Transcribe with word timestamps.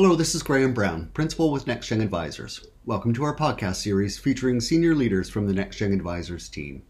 Hello, 0.00 0.14
this 0.14 0.36
is 0.36 0.44
Graham 0.44 0.74
Brown, 0.74 1.10
Principal 1.12 1.50
with 1.50 1.64
NextGen 1.64 2.00
Advisors. 2.00 2.64
Welcome 2.86 3.12
to 3.14 3.24
our 3.24 3.34
podcast 3.34 3.82
series 3.82 4.16
featuring 4.16 4.60
senior 4.60 4.94
leaders 4.94 5.28
from 5.28 5.48
the 5.48 5.52
NextGen 5.52 5.92
Advisors 5.92 6.48
team. 6.48 6.84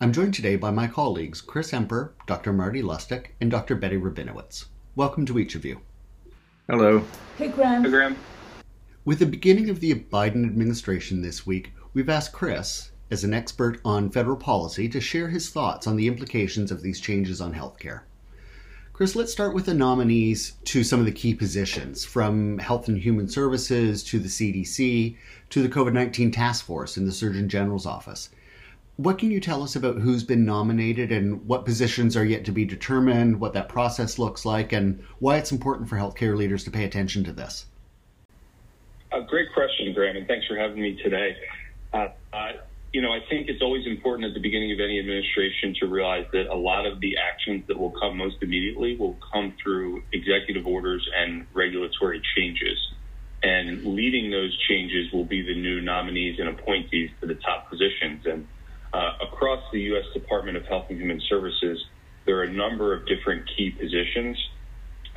I'm 0.00 0.12
joined 0.12 0.34
today 0.34 0.56
by 0.56 0.72
my 0.72 0.88
colleagues 0.88 1.40
Chris 1.40 1.70
Emper, 1.70 2.10
Dr. 2.26 2.52
Marty 2.52 2.82
Lustig, 2.82 3.26
and 3.40 3.48
Dr. 3.48 3.76
Betty 3.76 3.96
Rabinowitz. 3.96 4.64
Welcome 4.96 5.24
to 5.26 5.38
each 5.38 5.54
of 5.54 5.64
you. 5.64 5.82
Hello. 6.68 7.04
Hey, 7.38 7.46
Graham. 7.46 7.84
Hey, 7.84 7.90
Graham. 7.90 8.16
With 9.04 9.20
the 9.20 9.26
beginning 9.26 9.70
of 9.70 9.78
the 9.78 9.94
Biden 9.94 10.44
administration 10.44 11.22
this 11.22 11.46
week, 11.46 11.72
we've 11.94 12.08
asked 12.08 12.32
Chris, 12.32 12.90
as 13.12 13.22
an 13.22 13.32
expert 13.32 13.80
on 13.84 14.10
federal 14.10 14.36
policy, 14.36 14.88
to 14.88 15.00
share 15.00 15.28
his 15.28 15.50
thoughts 15.50 15.86
on 15.86 15.94
the 15.94 16.08
implications 16.08 16.72
of 16.72 16.82
these 16.82 16.98
changes 16.98 17.40
on 17.40 17.54
healthcare. 17.54 18.00
Chris, 19.00 19.16
let's 19.16 19.32
start 19.32 19.54
with 19.54 19.64
the 19.64 19.72
nominees 19.72 20.58
to 20.62 20.84
some 20.84 21.00
of 21.00 21.06
the 21.06 21.10
key 21.10 21.34
positions, 21.34 22.04
from 22.04 22.58
Health 22.58 22.86
and 22.86 22.98
Human 22.98 23.28
Services 23.28 24.04
to 24.04 24.18
the 24.18 24.28
CDC 24.28 25.16
to 25.48 25.62
the 25.62 25.70
COVID 25.70 25.94
19 25.94 26.30
Task 26.30 26.66
Force 26.66 26.98
in 26.98 27.06
the 27.06 27.10
Surgeon 27.10 27.48
General's 27.48 27.86
office. 27.86 28.28
What 28.98 29.16
can 29.16 29.30
you 29.30 29.40
tell 29.40 29.62
us 29.62 29.74
about 29.74 29.96
who's 29.96 30.22
been 30.22 30.44
nominated 30.44 31.12
and 31.12 31.46
what 31.46 31.64
positions 31.64 32.14
are 32.14 32.26
yet 32.26 32.44
to 32.44 32.52
be 32.52 32.66
determined, 32.66 33.40
what 33.40 33.54
that 33.54 33.70
process 33.70 34.18
looks 34.18 34.44
like, 34.44 34.70
and 34.70 35.02
why 35.18 35.38
it's 35.38 35.50
important 35.50 35.88
for 35.88 35.96
healthcare 35.96 36.36
leaders 36.36 36.64
to 36.64 36.70
pay 36.70 36.84
attention 36.84 37.24
to 37.24 37.32
this? 37.32 37.64
A 39.12 39.22
great 39.22 39.50
question, 39.54 39.94
Graham, 39.94 40.18
and 40.18 40.26
thanks 40.26 40.46
for 40.46 40.56
having 40.56 40.82
me 40.82 41.02
today. 41.02 41.38
Uh, 41.94 42.08
uh, 42.34 42.52
you 42.92 43.00
know, 43.00 43.12
I 43.12 43.20
think 43.28 43.48
it's 43.48 43.62
always 43.62 43.86
important 43.86 44.26
at 44.26 44.34
the 44.34 44.40
beginning 44.40 44.72
of 44.72 44.80
any 44.80 44.98
administration 44.98 45.74
to 45.80 45.86
realize 45.86 46.26
that 46.32 46.48
a 46.48 46.56
lot 46.56 46.86
of 46.86 47.00
the 47.00 47.16
actions 47.18 47.64
that 47.68 47.78
will 47.78 47.92
come 47.92 48.16
most 48.16 48.36
immediately 48.42 48.96
will 48.96 49.16
come 49.32 49.54
through 49.62 50.02
executive 50.12 50.66
orders 50.66 51.08
and 51.16 51.46
regulatory 51.54 52.20
changes. 52.36 52.78
And 53.42 53.84
leading 53.84 54.30
those 54.30 54.56
changes 54.68 55.12
will 55.12 55.24
be 55.24 55.42
the 55.42 55.54
new 55.54 55.80
nominees 55.80 56.40
and 56.40 56.48
appointees 56.48 57.10
to 57.20 57.26
the 57.26 57.36
top 57.36 57.70
positions. 57.70 58.26
And 58.26 58.48
uh, 58.92 59.12
across 59.22 59.62
the 59.72 59.80
U.S. 59.94 60.04
Department 60.12 60.56
of 60.56 60.66
Health 60.66 60.86
and 60.90 60.98
Human 60.98 61.20
Services, 61.28 61.78
there 62.26 62.38
are 62.38 62.44
a 62.44 62.52
number 62.52 62.92
of 62.92 63.06
different 63.06 63.48
key 63.56 63.70
positions 63.70 64.36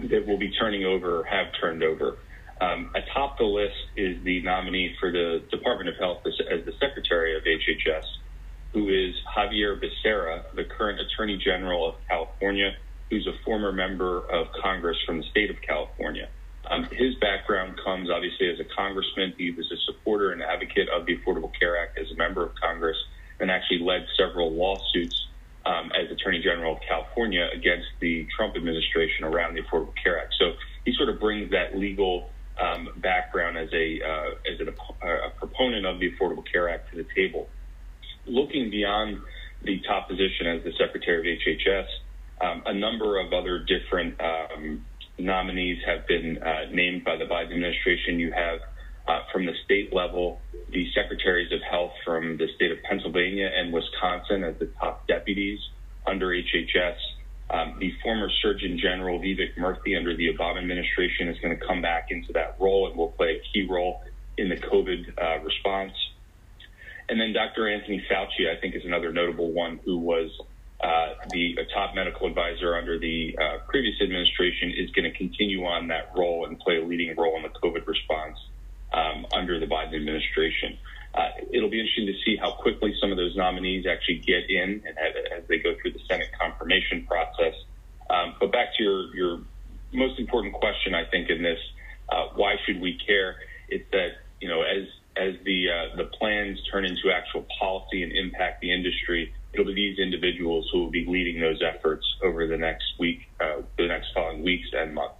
that 0.09 0.27
will 0.27 0.37
be 0.37 0.51
turning 0.51 0.85
over 0.85 1.21
or 1.21 1.23
have 1.23 1.47
turned 1.59 1.83
over. 1.83 2.17
Um, 2.61 2.91
atop 2.95 3.37
the 3.37 3.45
list 3.45 3.75
is 3.97 4.23
the 4.23 4.41
nominee 4.41 4.95
for 4.99 5.11
the 5.11 5.43
Department 5.51 5.89
of 5.89 5.95
Health 5.97 6.21
as, 6.25 6.33
as, 6.49 6.65
the 6.65 6.73
Secretary 6.79 7.35
of 7.35 7.43
HHS, 7.43 8.05
who 8.73 8.89
is 8.89 9.15
Xavier 9.35 9.75
Becerra, 9.77 10.43
the 10.55 10.63
current 10.63 10.99
Attorney 10.99 11.37
General 11.37 11.89
of 11.89 11.95
California, 12.07 12.75
who's 13.09 13.27
a 13.27 13.33
former 13.43 13.71
member 13.71 14.19
of 14.19 14.47
Congress 14.61 14.97
from 15.05 15.17
the 15.17 15.23
state 15.29 15.49
of 15.49 15.57
California. 15.61 16.29
Um, 16.69 16.85
his 16.91 17.15
background 17.15 17.79
comes 17.83 18.09
obviously 18.09 18.49
as 18.49 18.59
a 18.59 18.75
congressman. 18.75 19.33
He 19.37 19.51
was 19.51 19.69
a 19.71 19.77
supporter 19.91 20.31
and 20.31 20.41
advocate 20.41 20.87
of 20.89 21.05
the 21.05 21.17
Affordable 21.17 21.51
Care 21.59 21.77
Act 21.81 21.97
as 21.97 22.09
a 22.11 22.15
member 22.15 22.43
of 22.45 22.51
Congress 22.55 22.97
and 23.39 23.51
actually 23.51 23.79
led 23.79 24.05
several 24.17 24.51
lawsuits 24.51 25.27
um, 25.65 25.91
as 25.91 26.11
Attorney 26.11 26.41
General 26.41 26.75
of 26.75 26.81
California 26.87 27.49
against 27.53 27.87
the 27.99 28.27
Trump 28.35 28.55
administration 28.55 29.25
around 29.25 29.55
the 29.55 29.61
Affordable 29.61 29.93
Care 30.01 30.19
Act. 30.21 30.33
So 30.39 30.53
he 30.85 30.93
sort 30.95 31.09
of 31.09 31.19
brings 31.19 31.51
that 31.51 31.77
legal 31.77 32.29
um, 32.59 32.89
background 32.97 33.57
as 33.57 33.69
a 33.73 33.99
uh, 34.01 34.29
as 34.51 34.59
a, 34.59 35.07
a, 35.07 35.29
proponent 35.31 35.85
of 35.85 35.99
the 35.99 36.11
Affordable 36.11 36.43
Care 36.51 36.69
Act 36.69 36.91
to 36.91 36.97
the 36.97 37.07
table. 37.15 37.49
Looking 38.25 38.69
beyond 38.69 39.19
the 39.63 39.81
top 39.87 40.07
position 40.07 40.47
as 40.47 40.63
the 40.63 40.71
Secretary 40.77 41.33
of 41.33 41.39
HHS, 41.39 41.87
um, 42.41 42.63
a 42.65 42.73
number 42.73 43.19
of 43.19 43.33
other 43.33 43.59
different 43.59 44.19
um, 44.21 44.85
nominees 45.17 45.79
have 45.85 46.07
been 46.07 46.37
uh, 46.41 46.71
named 46.71 47.03
by 47.03 47.17
the 47.17 47.25
Biden 47.25 47.53
administration. 47.53 48.19
You 48.19 48.31
have 48.31 48.59
uh, 49.07 49.19
from 49.31 49.45
the 49.45 49.53
state 49.65 49.93
level, 49.93 50.39
the 50.69 50.87
secretaries 50.93 51.51
of 51.51 51.59
health 51.69 51.91
from 52.05 52.37
the 52.37 52.47
state 52.55 52.71
of 52.71 52.77
Pennsylvania 52.83 53.49
and 53.53 53.73
Wisconsin 53.73 54.43
as 54.43 54.55
the 54.59 54.69
top 54.79 55.07
deputies 55.07 55.59
under 56.05 56.27
HHS. 56.27 56.95
Um, 57.53 57.75
the 57.79 57.93
former 58.01 58.29
Surgeon 58.41 58.79
General 58.79 59.19
Vivek 59.19 59.55
Murthy 59.59 59.95
under 59.95 60.17
the 60.17 60.33
Obama 60.33 60.57
administration 60.57 61.27
is 61.29 61.37
going 61.39 61.57
to 61.57 61.63
come 61.63 61.83
back 61.83 62.07
into 62.09 62.33
that 62.33 62.55
role 62.59 62.87
and 62.87 62.97
will 62.97 63.11
play 63.11 63.39
a 63.39 63.41
key 63.53 63.67
role 63.69 64.01
in 64.39 64.49
the 64.49 64.55
COVID 64.55 65.13
uh, 65.21 65.43
response. 65.43 65.93
And 67.09 67.21
then 67.21 67.31
Dr. 67.31 67.69
Anthony 67.69 68.03
Fauci, 68.09 68.49
I 68.49 68.59
think, 68.59 68.73
is 68.73 68.85
another 68.85 69.11
notable 69.11 69.51
one 69.51 69.79
who 69.85 69.99
was 69.99 70.31
uh, 70.81 71.13
the 71.29 71.55
top 71.73 71.93
medical 71.93 72.27
advisor 72.27 72.75
under 72.75 72.97
the 72.97 73.37
uh, 73.39 73.57
previous 73.67 74.01
administration, 74.01 74.73
is 74.75 74.89
going 74.91 75.09
to 75.09 75.15
continue 75.15 75.63
on 75.63 75.87
that 75.89 76.11
role 76.17 76.45
and 76.45 76.59
play 76.59 76.77
a 76.77 76.83
leading 76.83 77.15
role 77.15 77.37
in 77.37 77.43
the 77.43 77.49
COVID 77.49 77.85
response 77.85 78.37
um, 78.93 79.27
under 79.31 79.59
the 79.59 79.67
Biden 79.67 79.95
administration. 79.95 80.77
Uh, 81.13 81.29
it'll 81.51 81.69
be 81.69 81.79
interesting 81.79 82.07
to 82.07 82.17
see 82.25 82.35
how 82.35 82.51
quickly 82.51 82.95
some 82.99 83.11
of 83.11 83.17
those 83.17 83.35
nominees 83.35 83.85
actually 83.85 84.17
get 84.17 84.49
in 84.49 84.81
and 84.85 84.97
have, 84.97 85.13
as 85.37 85.47
they 85.47 85.59
go 85.59 85.75
through 85.81 85.91
the 85.91 85.99
Senate 86.09 86.29
confirmation 86.39 87.05
process. 87.05 87.53
Um, 88.09 88.35
but 88.39 88.51
back 88.51 88.75
to 88.77 88.83
your, 88.83 89.15
your 89.15 89.39
most 89.91 90.19
important 90.19 90.53
question, 90.53 90.95
I 90.95 91.05
think, 91.05 91.29
in 91.29 91.43
this, 91.43 91.59
uh, 92.09 92.27
why 92.35 92.55
should 92.65 92.81
we 92.81 92.97
care? 93.05 93.35
It's 93.69 93.89
that, 93.91 94.09
you 94.41 94.49
know, 94.49 94.63
as, 94.63 94.87
as 95.15 95.35
the, 95.45 95.69
uh, 95.69 95.95
the 95.95 96.05
plans 96.05 96.59
turn 96.71 96.83
into 96.85 97.11
actual 97.11 97.45
policy 97.59 98.03
and 98.03 98.11
impact 98.11 98.61
the 98.61 98.73
industry, 98.73 99.33
it'll 99.53 99.65
be 99.67 99.75
these 99.75 99.99
individuals 99.99 100.67
who 100.71 100.79
will 100.79 100.91
be 100.91 101.05
leading 101.05 101.39
those 101.39 101.61
efforts 101.61 102.05
over 102.23 102.47
the 102.47 102.57
next 102.57 102.85
week, 102.97 103.19
uh, 103.39 103.61
the 103.77 103.87
next 103.87 104.07
following 104.13 104.43
weeks 104.43 104.67
and 104.73 104.95
months. 104.95 105.15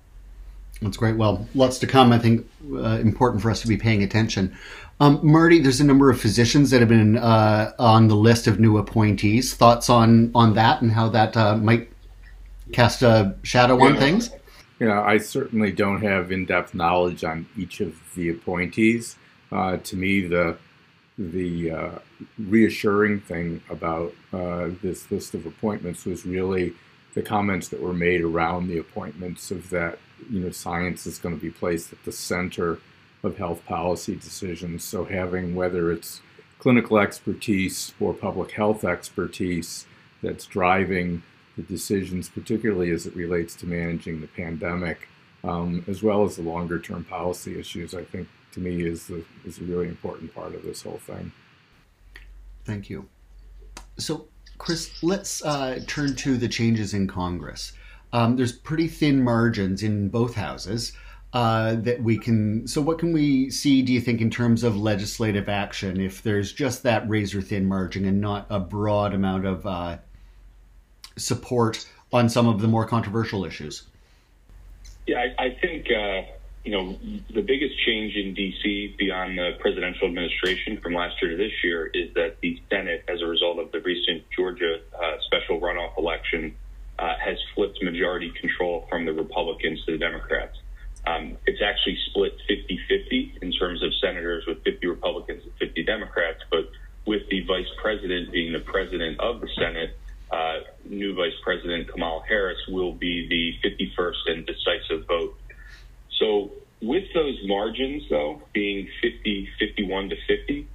That's 0.81 0.97
great. 0.97 1.15
Well, 1.15 1.47
lots 1.55 1.79
to 1.79 1.87
come. 1.87 2.11
I 2.11 2.19
think 2.19 2.47
uh, 2.73 2.99
important 2.99 3.41
for 3.41 3.49
us 3.49 3.61
to 3.61 3.67
be 3.67 3.77
paying 3.77 4.03
attention. 4.03 4.55
Um, 4.99 5.19
Marty, 5.23 5.59
there's 5.59 5.79
a 5.79 5.85
number 5.85 6.09
of 6.09 6.19
physicians 6.19 6.69
that 6.71 6.79
have 6.81 6.89
been 6.89 7.17
uh, 7.17 7.71
on 7.79 8.07
the 8.07 8.15
list 8.15 8.47
of 8.47 8.59
new 8.59 8.77
appointees. 8.77 9.53
Thoughts 9.53 9.89
on 9.89 10.31
on 10.35 10.53
that 10.55 10.81
and 10.81 10.91
how 10.91 11.09
that 11.09 11.37
uh, 11.37 11.55
might 11.55 11.89
cast 12.71 13.01
a 13.01 13.35
shadow 13.43 13.81
on 13.81 13.97
things? 13.97 14.31
Yeah, 14.79 15.01
I 15.01 15.17
certainly 15.17 15.71
don't 15.71 16.01
have 16.01 16.31
in-depth 16.31 16.73
knowledge 16.73 17.23
on 17.23 17.47
each 17.57 17.79
of 17.79 17.95
the 18.15 18.29
appointees. 18.29 19.15
Uh, 19.51 19.77
to 19.77 19.95
me, 19.95 20.27
the 20.27 20.57
the 21.17 21.71
uh, 21.71 21.91
reassuring 22.39 23.21
thing 23.21 23.61
about 23.69 24.13
uh, 24.33 24.69
this 24.81 25.09
list 25.11 25.35
of 25.35 25.45
appointments 25.45 26.05
was 26.05 26.25
really 26.25 26.73
the 27.13 27.21
comments 27.21 27.67
that 27.67 27.79
were 27.79 27.93
made 27.93 28.21
around 28.21 28.67
the 28.67 28.79
appointments 28.79 29.51
of 29.51 29.69
that 29.69 29.99
you 30.29 30.39
know, 30.39 30.51
science 30.51 31.05
is 31.05 31.17
going 31.17 31.35
to 31.35 31.41
be 31.41 31.51
placed 31.51 31.91
at 31.93 32.03
the 32.03 32.11
center 32.11 32.79
of 33.23 33.37
health 33.37 33.65
policy 33.65 34.15
decisions. 34.15 34.83
So 34.83 35.05
having 35.05 35.55
whether 35.55 35.91
it's 35.91 36.21
clinical 36.59 36.99
expertise 36.99 37.93
or 37.99 38.13
public 38.13 38.51
health 38.51 38.83
expertise 38.83 39.85
that's 40.21 40.45
driving 40.45 41.23
the 41.55 41.63
decisions, 41.63 42.29
particularly 42.29 42.91
as 42.91 43.05
it 43.05 43.15
relates 43.15 43.55
to 43.55 43.65
managing 43.65 44.21
the 44.21 44.27
pandemic, 44.27 45.07
um, 45.43 45.83
as 45.87 46.01
well 46.01 46.23
as 46.23 46.35
the 46.35 46.41
longer 46.41 46.79
term 46.79 47.03
policy 47.03 47.59
issues, 47.59 47.93
I 47.93 48.03
think 48.03 48.27
to 48.53 48.59
me 48.59 48.85
is 48.85 49.07
the, 49.07 49.23
is 49.45 49.59
a 49.59 49.63
really 49.63 49.87
important 49.87 50.33
part 50.33 50.55
of 50.55 50.63
this 50.63 50.81
whole 50.81 50.99
thing. 50.99 51.31
Thank 52.65 52.89
you. 52.89 53.07
So, 53.97 54.27
Chris, 54.57 55.03
let's 55.03 55.43
uh, 55.43 55.79
turn 55.87 56.15
to 56.17 56.37
the 56.37 56.47
changes 56.47 56.93
in 56.93 57.07
Congress 57.07 57.73
um, 58.13 58.35
there's 58.37 58.51
pretty 58.51 58.87
thin 58.87 59.21
margins 59.21 59.83
in 59.83 60.07
both 60.07 60.35
houses 60.35 60.93
uh, 61.33 61.75
that 61.75 62.01
we 62.01 62.17
can. 62.17 62.67
So, 62.67 62.79
what 62.79 62.99
can 62.99 63.11
we 63.11 63.49
see, 63.49 63.81
do 63.81 63.91
you 63.91 63.99
think, 63.99 64.21
in 64.21 64.29
terms 64.29 64.63
of 64.63 64.77
legislative 64.77 65.49
action 65.49 65.99
if 65.99 66.21
there's 66.21 66.53
just 66.53 66.83
that 66.83 67.09
razor 67.09 67.41
thin 67.41 67.65
margin 67.65 68.05
and 68.05 68.21
not 68.21 68.45
a 68.49 68.59
broad 68.59 69.13
amount 69.13 69.45
of 69.45 69.65
uh, 69.65 69.97
support 71.17 71.85
on 72.13 72.29
some 72.29 72.47
of 72.47 72.61
the 72.61 72.67
more 72.67 72.85
controversial 72.85 73.45
issues? 73.45 73.83
Yeah, 75.07 75.25
I, 75.37 75.45
I 75.45 75.57
think. 75.59 75.87
Uh, 75.91 76.21
you 76.63 76.71
know, 76.71 76.97
the 77.33 77.41
biggest 77.41 77.75
change 77.85 78.15
in 78.15 78.33
D.C. 78.33 78.95
beyond 78.97 79.37
the 79.37 79.51
presidential 79.59 80.07
administration 80.07 80.79
from 80.81 80.93
last 80.93 81.21
year 81.21 81.31
to 81.31 81.37
this 81.37 81.51
year 81.61 81.87
is 81.87 82.13
that 82.13 82.37
the 82.39 82.57
Senate, 82.69 83.03
as 83.09 83.21
a 83.21 83.25
result 83.25 83.59
of 83.59 83.69
the 83.73 83.81
recent 83.81 84.23
Georgia 84.33 84.79
uh, 84.97 85.15
special 85.27 85.59
runoff 85.59 85.97
election, 85.97 86.55
uh, 86.99 87.15
has 87.19 87.37
flipped 87.53 87.81
majority 87.83 88.31
control 88.39 88.85
from 88.89 89.05
the 89.05 89.11
Republicans 90.03 90.23
to 90.23 90.27
the 90.27 90.37
Democrats. 90.37 90.57
Um, 91.05 91.37
it's 91.45 91.61
actually 91.61 91.97
split 92.09 92.33
50 92.47 92.79
50 92.87 93.39
in 93.41 93.51
terms 93.51 93.83
of 93.83 93.91
senators 94.01 94.45
with 94.47 94.63
50 94.63 94.87
Republicans 94.87 95.43
and 95.43 95.53
50 95.59 95.83
Democrats, 95.83 96.39
but 96.49 96.69
with 97.05 97.27
the 97.29 97.41
vice 97.41 97.67
president 97.81 98.31
being 98.31 98.53
the 98.53 98.59
president 98.59 99.19
of 99.19 99.41
the 99.41 99.49
Senate, 99.57 99.97
uh, 100.31 100.59
new 100.85 101.13
Vice 101.13 101.33
President 101.43 101.87
Kamala 101.89 102.23
Harris 102.27 102.57
will 102.67 102.93
be 102.93 103.27
the 103.27 103.69
51st 103.69 104.31
and 104.31 104.45
decisive 104.45 105.05
vote. 105.05 105.35
So, 106.17 106.51
with 106.81 107.03
those 107.13 107.37
margins, 107.45 108.03
though, 108.09 108.41
being 108.53 108.87
50, 109.01 109.49
51 109.59 110.09
to 110.09 110.15
50, 110.27 110.67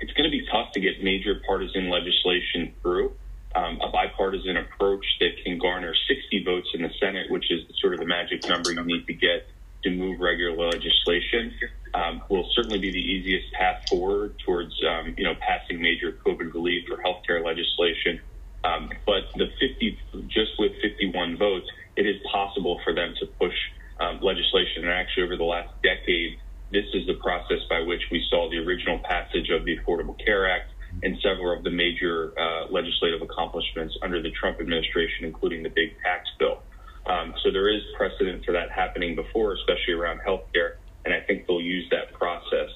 it's 0.00 0.12
going 0.12 0.30
to 0.30 0.36
be 0.36 0.46
tough 0.52 0.72
to 0.72 0.80
get 0.80 1.02
major 1.02 1.40
partisan 1.46 1.90
legislation 1.90 2.72
through 2.82 3.12
um, 3.54 3.80
a 3.80 3.88
bipartisan 3.90 4.56
approach 4.56 5.04
that 5.20 5.30
can 5.44 5.58
garner 5.58 5.94
60 6.08 6.44
votes 6.44 6.68
in 6.74 6.82
the 6.82 6.90
Senate, 7.00 7.30
which 7.30 7.50
is 7.50 7.62
sort 7.80 7.94
of 7.94 8.00
the 8.00 8.06
magic 8.06 8.46
number 8.48 8.70
you 8.70 8.76
need 8.94 9.06
to 9.06 9.14
get 9.14 9.46
to 9.84 9.90
move 9.90 10.20
regular 10.20 10.56
legislation 10.70 11.52
um, 11.94 12.22
will 12.28 12.48
certainly 12.54 12.78
be 12.78 12.90
the 12.90 12.98
easiest 12.98 13.52
path 13.52 13.82
forward 13.88 14.34
towards 14.44 14.72
um, 14.88 15.14
you 15.16 15.24
know 15.24 15.34
passing 15.40 15.80
major 15.80 16.12
COVID 16.26 16.52
relief 16.52 16.88
or 16.90 16.98
healthcare 17.02 17.44
legislation. 17.44 18.20
Um, 18.64 18.90
but 19.04 19.24
the 19.36 19.46
50, 19.60 19.98
just 20.26 20.52
with 20.58 20.72
51 20.80 21.36
votes, 21.36 21.66
it 21.96 22.06
is 22.06 22.16
possible 22.32 22.80
for 22.82 22.94
them 22.94 23.14
to 23.20 23.26
push 23.26 23.54
um, 24.00 24.20
legislation. 24.22 24.84
And 24.84 24.90
actually, 24.90 25.24
over 25.24 25.36
the 25.36 25.44
last 25.44 25.70
decade, 25.82 26.38
this 26.72 26.86
is 26.94 27.06
the 27.06 27.14
process 27.14 27.60
by 27.68 27.80
which 27.80 28.00
we 28.10 28.24
saw 28.30 28.48
the 28.50 28.58
original 28.58 28.98
passage 29.00 29.50
of 29.50 29.64
the 29.66 29.78
Affordable 29.78 30.16
Care 30.24 30.50
Act 30.50 30.72
and 31.02 31.18
several 31.22 31.56
of 31.56 31.62
the 31.62 31.70
major 31.70 32.32
uh, 32.38 32.66
legislative 32.70 33.20
accomplishments 33.20 33.96
under 34.02 34.22
the 34.22 34.30
Trump 34.30 34.60
administration, 34.60 35.24
including 35.24 35.62
the 35.62 35.68
big 35.68 35.94
tax 36.02 36.28
bill. 36.38 36.62
Um, 37.06 37.34
so 37.42 37.50
there 37.50 37.68
is 37.68 37.82
precedent 37.96 38.44
for 38.44 38.52
that 38.52 38.70
happening 38.70 39.14
before, 39.14 39.54
especially 39.54 39.94
around 39.94 40.20
healthcare, 40.26 40.76
and 41.04 41.12
I 41.12 41.20
think 41.20 41.46
they'll 41.46 41.60
use 41.60 41.88
that 41.90 42.12
process. 42.14 42.70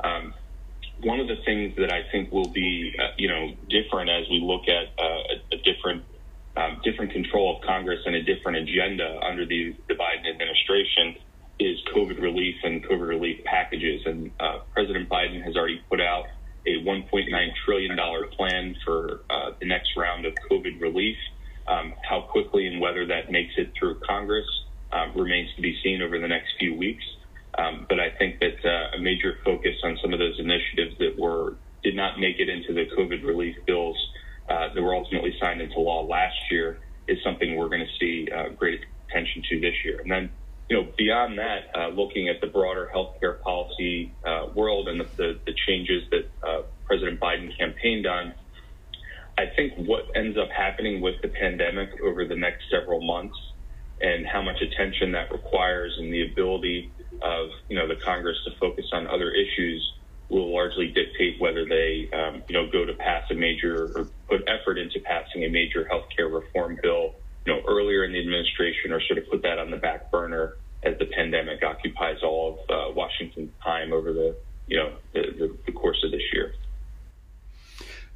Um, 0.00 0.34
one 1.02 1.20
of 1.20 1.28
the 1.28 1.36
things 1.44 1.76
that 1.76 1.92
I 1.92 2.02
think 2.10 2.32
will 2.32 2.48
be, 2.48 2.92
uh, 2.98 3.14
you 3.16 3.28
know, 3.28 3.52
different 3.68 4.10
as 4.10 4.28
we 4.28 4.40
look 4.40 4.62
at 4.66 4.98
uh, 4.98 5.04
a, 5.04 5.54
a, 5.54 5.58
different 5.58 6.04
um, 6.56 6.80
different 6.82 7.12
control 7.12 7.56
of 7.56 7.62
Congress 7.62 8.00
and 8.04 8.16
a 8.16 8.22
different 8.22 8.58
agenda 8.58 9.20
under 9.22 9.46
the, 9.46 9.76
the 9.86 9.94
Biden 9.94 10.28
administration 10.28 11.14
is 11.60 11.78
COVID 11.94 12.20
relief 12.20 12.56
and 12.64 12.84
COVID 12.84 13.08
relief 13.08 13.44
packages. 13.44 14.02
And 14.06 14.32
uh, 14.40 14.60
President 14.74 15.08
Biden 15.08 15.42
has 15.44 15.56
already 15.56 15.80
put 15.88 16.00
out 16.00 16.26
a 16.66 16.84
$1.9 16.84 17.50
trillion 17.64 17.96
plan 18.36 18.76
for 18.84 19.20
uh, 19.30 19.50
the 19.60 19.66
next 19.66 19.90
round 19.96 20.26
of 20.26 20.34
COVID 20.50 20.80
relief. 20.80 21.16
Um, 21.68 21.92
how 22.08 22.22
quickly 22.22 22.66
and 22.66 22.80
whether 22.80 23.06
that 23.06 23.30
makes 23.30 23.52
it 23.58 23.72
through 23.78 24.00
Congress 24.00 24.46
um, 24.90 25.12
remains 25.14 25.50
to 25.56 25.60
be 25.60 25.78
seen 25.82 26.00
over 26.00 26.18
the 26.18 26.28
next 26.28 26.48
few 26.58 26.74
weeks. 26.74 27.04
Um, 27.58 27.84
but 27.88 28.00
I 28.00 28.10
think 28.18 28.40
that 28.40 28.56
uh, 28.64 28.96
a 28.96 29.00
major 29.00 29.36
focus 29.44 29.74
on 29.84 29.98
some 30.00 30.12
of 30.14 30.18
those 30.18 30.38
initiatives 30.38 30.96
that 30.98 31.18
were 31.18 31.56
did 31.82 31.94
not 31.94 32.18
make 32.18 32.38
it 32.38 32.48
into 32.48 32.72
the 32.72 32.86
COVID 32.96 33.24
relief 33.24 33.56
bills 33.66 33.96
uh, 34.48 34.72
that 34.72 34.82
were 34.82 34.94
ultimately 34.94 35.34
signed 35.40 35.60
into 35.60 35.78
law 35.78 36.02
last 36.06 36.36
year 36.50 36.78
is 37.06 37.18
something 37.22 37.56
we're 37.56 37.68
going 37.68 37.86
to 37.86 37.98
see 38.00 38.28
uh, 38.30 38.48
great 38.50 38.80
attention 39.08 39.42
to 39.50 39.60
this 39.60 39.74
year. 39.84 40.00
And 40.00 40.10
then, 40.10 40.30
you 40.68 40.76
know, 40.76 40.88
beyond 40.96 41.38
that, 41.38 41.70
uh, 41.74 41.88
looking 41.88 42.28
at 42.28 42.40
the 42.40 42.46
broader 42.46 42.90
healthcare 42.94 43.40
policy 43.40 44.12
uh, 44.24 44.46
world 44.54 44.88
and 44.88 45.00
the, 45.00 45.08
the, 45.16 45.38
the 45.46 45.54
changes 45.66 46.02
that 46.10 46.30
uh, 46.46 46.62
President 46.86 47.20
Biden 47.20 47.56
campaigned 47.58 48.06
on, 48.06 48.34
I 49.38 49.46
think 49.54 49.74
what 49.76 50.10
ends 50.16 50.36
up 50.36 50.48
happening 50.50 51.00
with 51.00 51.14
the 51.22 51.28
pandemic 51.28 51.90
over 52.02 52.24
the 52.24 52.34
next 52.34 52.64
several 52.72 53.00
months 53.00 53.36
and 54.00 54.26
how 54.26 54.42
much 54.42 54.60
attention 54.60 55.12
that 55.12 55.30
requires 55.30 55.94
and 55.96 56.12
the 56.12 56.22
ability 56.22 56.90
of 57.22 57.50
you 57.68 57.76
know 57.78 57.86
the 57.86 57.94
Congress 58.04 58.36
to 58.46 58.50
focus 58.58 58.86
on 58.92 59.06
other 59.06 59.30
issues 59.30 59.94
will 60.28 60.52
largely 60.52 60.88
dictate 60.88 61.40
whether 61.40 61.64
they 61.64 62.10
um, 62.12 62.42
you 62.48 62.54
know 62.54 62.68
go 62.68 62.84
to 62.84 62.94
pass 62.94 63.22
a 63.30 63.34
major 63.34 63.92
or 63.94 64.08
put 64.28 64.42
effort 64.48 64.76
into 64.76 64.98
passing 65.00 65.44
a 65.44 65.48
major 65.48 65.86
health 65.88 66.06
care 66.16 66.28
reform 66.28 66.76
bill 66.82 67.14
you 67.46 67.54
know 67.54 67.60
earlier 67.68 68.04
in 68.04 68.12
the 68.12 68.18
administration 68.18 68.90
or 68.92 69.00
sort 69.02 69.18
of 69.18 69.30
put 69.30 69.42
that 69.42 69.60
on 69.60 69.70
the 69.70 69.76
back 69.76 70.10
burner 70.10 70.56
as 70.82 70.98
the 70.98 71.06
pandemic 71.06 71.62
occupies 71.62 72.16
all 72.24 72.58
of 72.68 72.70
uh, 72.70 72.92
Washington's 72.92 73.52
time 73.62 73.92
over 73.92 74.12
the 74.12 74.36
you 74.66 74.78
know 74.78 74.96
the, 75.14 75.22
the, 75.38 75.56
the 75.66 75.72
course 75.72 76.02
of 76.04 76.10
this 76.10 76.22
year. 76.32 76.54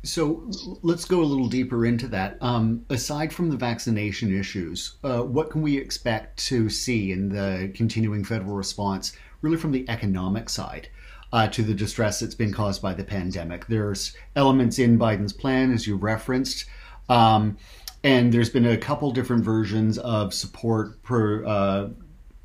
So 0.04 0.50
let's 0.82 1.04
go 1.04 1.20
a 1.20 1.25
little 1.25 1.49
deeper 1.49 1.87
into 1.87 2.08
that. 2.08 2.37
Um, 2.40 2.84
aside 2.90 3.32
from 3.32 3.50
the 3.50 3.56
vaccination 3.56 4.37
issues, 4.37 4.96
uh, 5.04 5.20
what 5.20 5.50
can 5.50 5.62
we 5.62 5.76
expect 5.78 6.44
to 6.46 6.69
see 6.69 7.12
in 7.12 7.28
the 7.28 7.70
continuing 7.75 8.25
federal 8.25 8.56
response, 8.56 9.12
really 9.43 9.56
from 9.56 9.70
the 9.70 9.88
economic 9.88 10.49
side, 10.49 10.88
uh, 11.32 11.46
to 11.49 11.62
the 11.62 11.72
distress 11.72 12.19
that's 12.19 12.34
been 12.34 12.52
caused 12.52 12.82
by 12.82 12.94
the 12.94 13.04
pandemic? 13.04 13.69
There's 13.69 14.16
elements 14.34 14.81
in 14.81 14.99
Biden's 14.99 15.32
plan, 15.32 15.72
as 15.72 15.87
you 15.87 15.94
referenced, 15.94 16.64
um, 17.08 17.56
and 18.02 18.34
there's 18.34 18.50
been 18.50 18.66
a 18.66 18.76
couple 18.76 19.12
different 19.12 19.44
versions 19.44 19.98
of 19.98 20.34
support 20.34 21.00
per, 21.05 21.44
uh, 21.46 21.88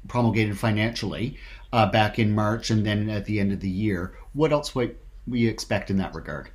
promulgated 0.07 0.59
financially 0.59 1.39
uh, 1.73 1.89
back 1.89 2.19
in 2.19 2.35
March 2.35 2.69
and 2.69 2.85
then 2.85 3.09
at 3.09 3.25
the 3.25 3.39
end 3.39 3.51
of 3.51 3.61
the 3.61 3.69
year. 3.69 4.13
What 4.33 4.51
else 4.51 4.75
might 4.75 4.95
we 5.27 5.47
expect 5.47 5.89
in 5.89 5.97
that 5.97 6.13
regard? 6.13 6.51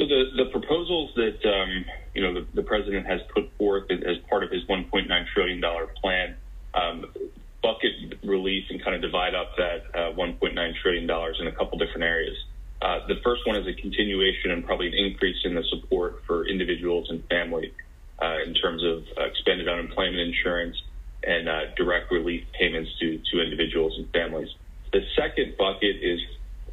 So 0.00 0.06
the, 0.06 0.30
the 0.34 0.46
proposals 0.90 1.10
that 1.16 1.48
um, 1.48 1.84
you 2.14 2.22
know 2.22 2.34
the, 2.34 2.46
the, 2.54 2.62
president 2.62 3.06
has 3.06 3.20
put 3.32 3.50
forth 3.58 3.90
as 3.90 4.16
part 4.28 4.42
of 4.42 4.50
his 4.50 4.62
1.9 4.64 5.06
trillion 5.32 5.60
dollar 5.60 5.86
plan 6.00 6.36
um, 6.74 7.06
bucket 7.62 8.18
release 8.24 8.64
and 8.70 8.82
kind 8.82 8.96
of 8.96 9.02
divide 9.02 9.34
up 9.34 9.56
that 9.56 9.84
uh, 9.94 10.12
1.9 10.14 10.74
trillion 10.82 11.06
dollars 11.06 11.36
in 11.40 11.46
a 11.46 11.52
couple 11.52 11.78
different 11.78 12.02
areas. 12.02 12.36
Uh, 12.82 13.06
the 13.08 13.16
first 13.22 13.46
one 13.46 13.56
is 13.56 13.66
a 13.66 13.74
continuation 13.80 14.50
and 14.50 14.64
probably 14.64 14.88
an 14.88 14.94
increase 14.94 15.36
in 15.44 15.54
the 15.54 15.62
support 15.68 16.22
for 16.26 16.46
individuals 16.46 17.08
and 17.10 17.22
family 17.28 17.72
uh, 18.22 18.38
in 18.46 18.54
terms 18.54 18.82
of 18.82 19.04
expanded 19.18 19.68
unemployment 19.68 20.18
insurance 20.18 20.76
and 21.22 21.48
uh, 21.48 21.60
direct 21.76 22.10
relief 22.10 22.44
payments 22.58 22.90
to 22.98 23.20
to 23.30 23.42
individuals 23.42 23.94
and 23.98 24.08
families. 24.10 24.48
The 24.92 25.02
second 25.16 25.56
bucket 25.56 25.96
is 26.02 26.20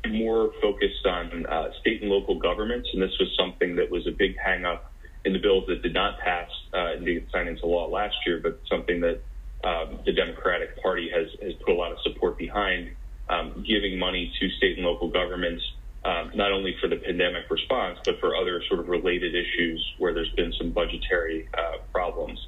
more 0.09 0.51
focused 0.61 1.05
on 1.05 1.45
uh, 1.45 1.69
state 1.81 2.01
and 2.01 2.11
local 2.11 2.39
governments, 2.39 2.89
and 2.93 3.01
this 3.01 3.15
was 3.19 3.29
something 3.37 3.75
that 3.75 3.89
was 3.89 4.05
a 4.07 4.11
big 4.11 4.35
hangup 4.37 4.81
in 5.25 5.33
the 5.33 5.39
bills 5.39 5.65
that 5.67 5.81
did 5.81 5.93
not 5.93 6.19
pass 6.19 6.49
uh, 6.73 6.93
and 6.93 7.05
get 7.05 7.27
signed 7.31 7.49
into 7.49 7.65
law 7.65 7.87
last 7.87 8.15
year, 8.25 8.39
but 8.41 8.59
something 8.69 9.01
that 9.01 9.21
um, 9.63 9.99
the 10.05 10.13
Democratic 10.13 10.81
Party 10.81 11.09
has, 11.13 11.27
has 11.41 11.53
put 11.65 11.73
a 11.73 11.77
lot 11.77 11.91
of 11.91 11.97
support 12.03 12.37
behind, 12.37 12.91
um, 13.29 13.65
giving 13.67 13.99
money 13.99 14.31
to 14.39 14.49
state 14.57 14.77
and 14.77 14.85
local 14.85 15.09
governments, 15.09 15.63
um, 16.05 16.31
not 16.35 16.51
only 16.51 16.75
for 16.79 16.87
the 16.87 16.95
pandemic 16.95 17.49
response, 17.49 17.99
but 18.05 18.19
for 18.19 18.35
other 18.35 18.61
sort 18.69 18.79
of 18.79 18.87
related 18.87 19.35
issues 19.35 19.93
where 19.97 20.13
there's 20.13 20.31
been 20.37 20.53
some 20.57 20.71
budgetary 20.71 21.49
uh, 21.57 21.79
problems. 21.91 22.39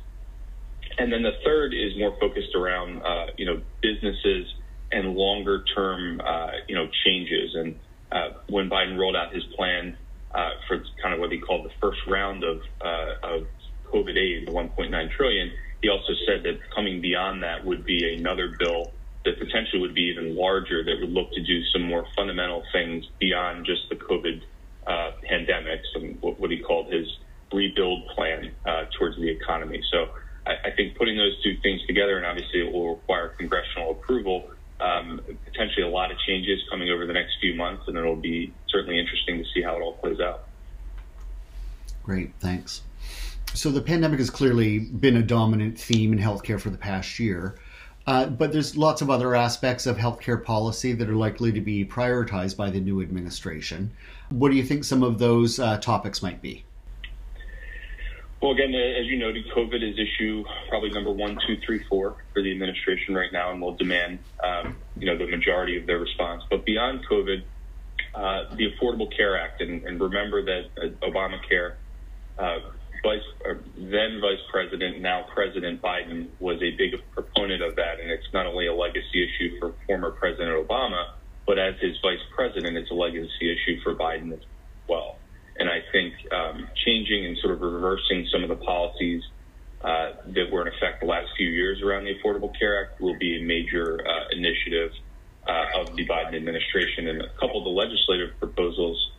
And 0.98 1.12
then 1.12 1.24
the 1.24 1.34
third 1.44 1.74
is 1.74 1.98
more 1.98 2.16
focused 2.19 2.56
around, 2.56 3.01
uh, 3.01 3.28
you 3.38 3.46
know, 3.46 3.62
businesses 3.81 4.54
and 4.91 5.15
longer 5.15 5.63
term, 5.75 6.21
uh, 6.24 6.51
you 6.68 6.75
know, 6.75 6.88
changes. 7.06 7.56
And 7.56 7.80
uh, 8.12 8.30
when 8.50 8.69
Biden 8.69 8.97
rolled 8.97 9.15
out 9.15 9.33
his 9.33 9.44
plan 9.56 9.97
uh, 10.33 10.51
for 10.67 10.84
kind 11.01 11.13
of 11.13 11.19
what 11.19 11.31
he 11.31 11.39
called 11.39 11.65
the 11.65 11.74
first 11.81 12.00
round 12.08 12.43
of 12.43 12.62
uh, 12.81 13.13
of 13.24 13.48
COVID 13.91 14.17
aid, 14.17 14.48
the 14.48 14.51
1.9 14.51 15.12
trillion, 15.12 15.51
he 15.81 15.89
also 15.89 16.13
said 16.25 16.43
that 16.43 16.60
coming 16.75 17.01
beyond 17.01 17.43
that 17.43 17.65
would 17.65 17.86
be 17.86 18.15
another 18.17 18.55
bill 18.60 18.91
that 19.25 19.38
potentially 19.38 19.81
would 19.81 19.96
be 19.96 20.13
even 20.15 20.36
larger 20.36 20.84
that 20.84 20.96
would 21.01 21.12
look 21.12 21.31
to 21.34 21.41
do 21.43 21.63
some 21.74 21.84
more 21.84 22.05
fundamental 22.15 22.63
things 22.72 23.05
beyond 23.19 23.65
just 23.65 23.81
the 23.89 23.96
COVID 23.96 24.41
uh, 24.88 25.12
pandemic, 25.27 25.81
some 25.93 26.17
what, 26.22 26.39
what 26.39 26.51
he 26.51 26.60
called 26.60 26.91
his 26.91 27.08
rebuild 27.53 28.08
plan 28.15 28.51
uh, 28.65 28.86
towards 28.98 29.17
the 29.17 29.29
economy. 29.29 29.81
So 29.91 30.10
I, 30.46 30.69
I 30.69 30.72
think 30.75 30.98
putting 30.98 31.17
those 31.17 31.41
two 31.43 31.58
things 31.62 31.81
together, 31.86 32.17
and 32.17 32.25
obviously 32.25 32.62
it 32.62 32.72
will 32.72 32.96
require 32.96 33.29
congressional 33.29 33.91
approval, 33.91 34.51
um, 34.79 35.21
potentially 35.45 35.83
a 35.83 35.89
lot 35.89 36.12
of 36.12 36.17
changes 36.19 36.62
coming 36.69 36.89
over 36.89 37.05
the 37.05 37.13
next 37.13 37.38
few 37.41 37.55
months, 37.55 37.83
and 37.88 37.98
it'll 37.98 38.15
be 38.15 38.53
certainly 38.67 39.00
interesting 39.00 39.38
to 39.38 39.45
see 39.53 39.62
how 39.62 39.75
it 39.75 39.81
all 39.81 39.93
plays 39.93 40.19
out. 40.19 40.48
Great, 42.03 42.33
thanks. 42.39 42.81
So 43.53 43.69
the 43.71 43.81
pandemic 43.81 44.19
has 44.19 44.29
clearly 44.29 44.79
been 44.79 45.17
a 45.17 45.24
dominant 45.24 45.79
theme 45.79 46.13
in 46.13 46.19
healthcare 46.19 46.59
for 46.59 46.69
the 46.69 46.77
past 46.77 47.19
year. 47.19 47.55
Uh, 48.07 48.25
but 48.25 48.51
there's 48.51 48.75
lots 48.75 49.03
of 49.03 49.09
other 49.09 49.36
aspects 49.36 49.86
of 49.86 49.98
healthcare 49.98 50.43
policy 50.43 50.93
that 50.93 51.07
are 51.07 51.15
likely 51.15 51.51
to 51.51 51.62
be 51.62 51.86
prioritized 51.86 52.57
by 52.57 52.69
the 52.69 52.79
new 52.79 53.01
administration. 53.01 53.91
What 54.29 54.50
do 54.50 54.57
you 54.57 54.63
think 54.63 54.83
some 54.83 55.03
of 55.03 55.19
those 55.19 55.59
uh, 55.59 55.77
topics 55.77 56.24
might 56.24 56.41
be? 56.41 56.63
Well, 58.41 58.51
again, 58.51 58.74
as 58.74 59.05
you 59.05 59.17
noted, 59.17 59.50
COVID 59.50 59.84
is 59.84 60.00
issue 60.00 60.46
probably 60.69 60.91
number 60.91 61.12
one, 61.12 61.38
two, 61.46 61.58
three, 61.65 61.84
four 61.89 62.15
for 62.34 62.41
the 62.41 62.51
administration 62.51 63.13
right 63.13 63.31
now, 63.34 63.51
and 63.51 63.62
will 63.62 63.75
demand 63.75 64.19
um, 64.41 64.77
you 64.98 65.05
know 65.08 65.17
the 65.17 65.27
majority 65.27 65.77
of 65.77 65.86
their 65.86 66.00
response. 66.00 66.43
But 66.50 66.65
beyond 66.65 67.05
COVID, 67.10 67.43
uh, 68.15 68.55
the 68.55 68.72
Affordable 68.72 69.15
Care 69.15 69.38
Act, 69.38 69.62
and, 69.62 69.84
and 69.84 70.00
remember 70.00 70.43
that 70.46 70.69
uh, 70.77 71.05
Obamacare, 71.05 71.75
uh, 72.38 72.60
Vice, 73.03 73.19
uh, 73.46 73.55
then 73.77 74.22
Vice 74.22 74.39
President, 74.50 75.01
now 75.01 75.25
President 75.34 75.81
Biden 75.81 76.27
was 76.39 76.62
a 76.62 76.72
big 76.77 76.96
proponent 77.12 77.62
of 77.62 77.75
that, 77.75 78.00
and 78.00 78.10
it's 78.10 78.27
not 78.34 78.46
only 78.46 78.67
a 78.67 78.74
legacy 78.74 79.22
issue 79.22 79.60
for 79.60 79.74
former 79.86 80.12
President 80.12 80.65
Obama, 80.65 81.10
but 81.46 81.60
as 81.60 81.75
his 81.81 81.98
Vice 82.01 82.24
President, 82.34 82.77
it's 82.77 82.91
a 82.91 82.93
legacy 82.93 83.51
issue 83.51 83.81
for 83.84 83.96
Biden. 83.96 84.39
And 85.69 85.83
I 85.83 85.91
think 85.91 86.13
um, 86.31 86.67
changing 86.85 87.25
and 87.25 87.38
sort 87.38 87.53
of 87.53 87.61
reversing 87.61 88.27
some 88.31 88.43
of 88.43 88.49
the 88.49 88.55
policies 88.55 89.21
uh, 89.81 90.13
that 90.27 90.51
were 90.51 90.67
in 90.67 90.73
effect 90.73 91.01
the 91.01 91.05
last 91.05 91.27
few 91.38 91.47
years 91.47 91.81
around 91.81 92.05
the 92.05 92.15
Affordable 92.15 92.57
Care 92.57 92.81
Act 92.81 92.99
will 92.99 93.17
be 93.17 93.39
a 93.39 93.43
major 93.43 93.99
uh, 94.05 94.35
initiative 94.35 94.91
uh, 95.47 95.81
of 95.81 95.95
the 95.95 96.07
Biden 96.07 96.35
administration. 96.35 97.07
And 97.07 97.21
a 97.21 97.29
couple 97.39 97.59
of 97.59 97.63
the 97.63 97.69
legislative 97.69 98.38
proposals 98.39 99.11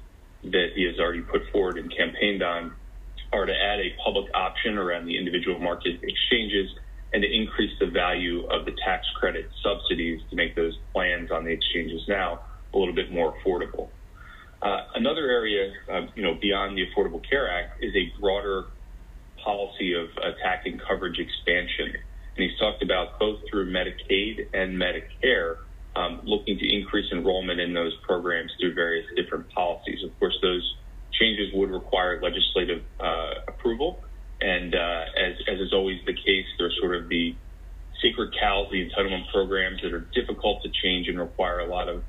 that 0.44 0.70
he 0.74 0.84
has 0.84 0.98
already 0.98 1.22
put 1.22 1.42
forward 1.52 1.78
and 1.78 1.94
campaigned 1.96 2.42
on 2.42 2.72
are 3.32 3.46
to 3.46 3.52
add 3.52 3.78
a 3.78 3.94
public 4.04 4.26
option 4.34 4.76
around 4.76 5.06
the 5.06 5.16
individual 5.16 5.58
market 5.60 6.00
exchanges 6.02 6.70
and 7.12 7.22
to 7.22 7.32
increase 7.32 7.78
the 7.78 7.86
value 7.86 8.44
of 8.46 8.64
the 8.64 8.72
tax 8.84 9.06
credit 9.18 9.48
subsidies 9.62 10.20
to 10.30 10.36
make 10.36 10.56
those 10.56 10.76
plans 10.92 11.30
on 11.30 11.44
the 11.44 11.50
exchanges 11.50 12.02
now 12.08 12.40
a 12.74 12.78
little 12.78 12.94
bit 12.94 13.12
more 13.12 13.34
affordable. 13.38 13.88
Uh, 14.62 14.84
another 14.94 15.30
area, 15.30 15.72
uh, 15.90 16.02
you 16.14 16.22
know, 16.22 16.34
beyond 16.40 16.76
the 16.76 16.84
Affordable 16.86 17.22
Care 17.28 17.50
Act 17.50 17.82
is 17.82 17.94
a 17.96 18.20
broader 18.20 18.64
policy 19.42 19.94
of 19.94 20.08
attacking 20.22 20.78
coverage 20.86 21.18
expansion. 21.18 21.96
And 22.36 22.50
he's 22.50 22.58
talked 22.58 22.82
about 22.82 23.18
both 23.18 23.40
through 23.50 23.72
Medicaid 23.72 24.48
and 24.52 24.76
Medicare, 24.76 25.58
um, 25.96 26.20
looking 26.24 26.58
to 26.58 26.76
increase 26.76 27.10
enrollment 27.10 27.58
in 27.58 27.72
those 27.72 27.94
programs 28.06 28.52
through 28.60 28.74
various 28.74 29.06
different 29.16 29.50
policies. 29.50 30.04
Of 30.04 30.18
course, 30.18 30.38
those 30.42 30.76
changes 31.12 31.52
would 31.54 31.70
require 31.70 32.20
legislative 32.22 32.82
uh, 33.00 33.32
approval. 33.48 34.02
And 34.42 34.74
uh, 34.74 35.04
as, 35.16 35.36
as 35.48 35.60
is 35.60 35.72
always 35.72 36.00
the 36.06 36.14
case, 36.14 36.46
there's 36.58 36.76
sort 36.80 36.96
of 36.96 37.08
the 37.08 37.34
secret 38.02 38.34
cows, 38.38 38.68
the 38.70 38.88
entitlement 38.88 39.30
programs 39.32 39.80
that 39.82 39.92
are 39.92 40.06
difficult 40.14 40.62
to 40.62 40.70
change 40.82 41.08
and 41.08 41.18
require 41.18 41.60
a 41.60 41.66
lot 41.66 41.88
of 41.88 42.02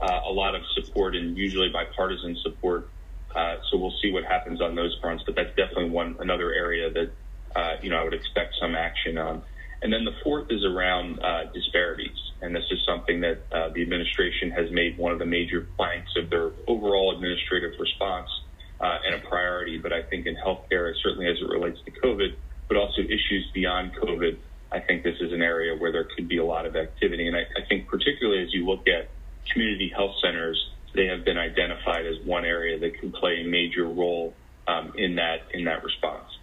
uh, 0.00 0.20
a 0.26 0.32
lot 0.32 0.54
of 0.54 0.62
support 0.74 1.16
and 1.16 1.36
usually 1.36 1.68
bipartisan 1.68 2.36
support. 2.42 2.88
Uh, 3.34 3.56
so 3.70 3.76
we'll 3.76 3.94
see 4.02 4.12
what 4.12 4.24
happens 4.24 4.60
on 4.60 4.74
those 4.74 4.96
fronts, 5.00 5.22
but 5.26 5.34
that's 5.34 5.54
definitely 5.56 5.90
one 5.90 6.16
another 6.20 6.52
area 6.52 6.90
that 6.90 7.10
uh, 7.54 7.76
you 7.82 7.90
know 7.90 7.98
I 7.98 8.04
would 8.04 8.14
expect 8.14 8.54
some 8.60 8.74
action 8.74 9.18
on. 9.18 9.42
And 9.82 9.92
then 9.92 10.04
the 10.04 10.14
fourth 10.24 10.50
is 10.50 10.64
around 10.64 11.20
uh, 11.22 11.44
disparities, 11.52 12.16
and 12.40 12.54
this 12.56 12.64
is 12.70 12.78
something 12.86 13.20
that 13.20 13.38
uh, 13.52 13.68
the 13.68 13.82
administration 13.82 14.50
has 14.50 14.70
made 14.70 14.96
one 14.96 15.12
of 15.12 15.18
the 15.18 15.26
major 15.26 15.66
planks 15.76 16.10
of 16.16 16.30
their 16.30 16.50
overall 16.66 17.14
administrative 17.14 17.78
response 17.78 18.28
uh, 18.80 18.98
and 19.04 19.14
a 19.14 19.28
priority. 19.28 19.78
But 19.78 19.92
I 19.92 20.02
think 20.02 20.26
in 20.26 20.34
healthcare, 20.36 20.92
certainly 21.02 21.26
as 21.28 21.36
it 21.40 21.48
relates 21.48 21.78
to 21.84 21.90
COVID, 21.90 22.34
but 22.68 22.78
also 22.78 23.02
issues 23.02 23.50
beyond 23.52 23.94
COVID, 23.96 24.38
I 24.72 24.80
think 24.80 25.04
this 25.04 25.16
is 25.20 25.32
an 25.32 25.42
area 25.42 25.76
where 25.76 25.92
there 25.92 26.04
could 26.04 26.26
be 26.26 26.38
a 26.38 26.44
lot 26.44 26.66
of 26.66 26.74
activity. 26.74 27.26
And 27.26 27.36
I, 27.36 27.40
I 27.40 27.66
think 27.68 27.86
particularly 27.86 28.42
as 28.42 28.52
you 28.52 28.66
look 28.66 28.88
at 28.88 29.08
community 29.52 29.88
health 29.94 30.14
centers, 30.22 30.70
they 30.94 31.06
have 31.06 31.24
been 31.24 31.38
identified 31.38 32.06
as 32.06 32.18
one 32.24 32.44
area 32.44 32.78
that 32.78 32.98
can 32.98 33.12
play 33.12 33.42
a 33.42 33.44
major 33.44 33.84
role 33.84 34.34
um, 34.66 34.92
in 34.96 35.14
that 35.16 35.42
in 35.52 35.64
that 35.64 35.84
response. 35.84 36.38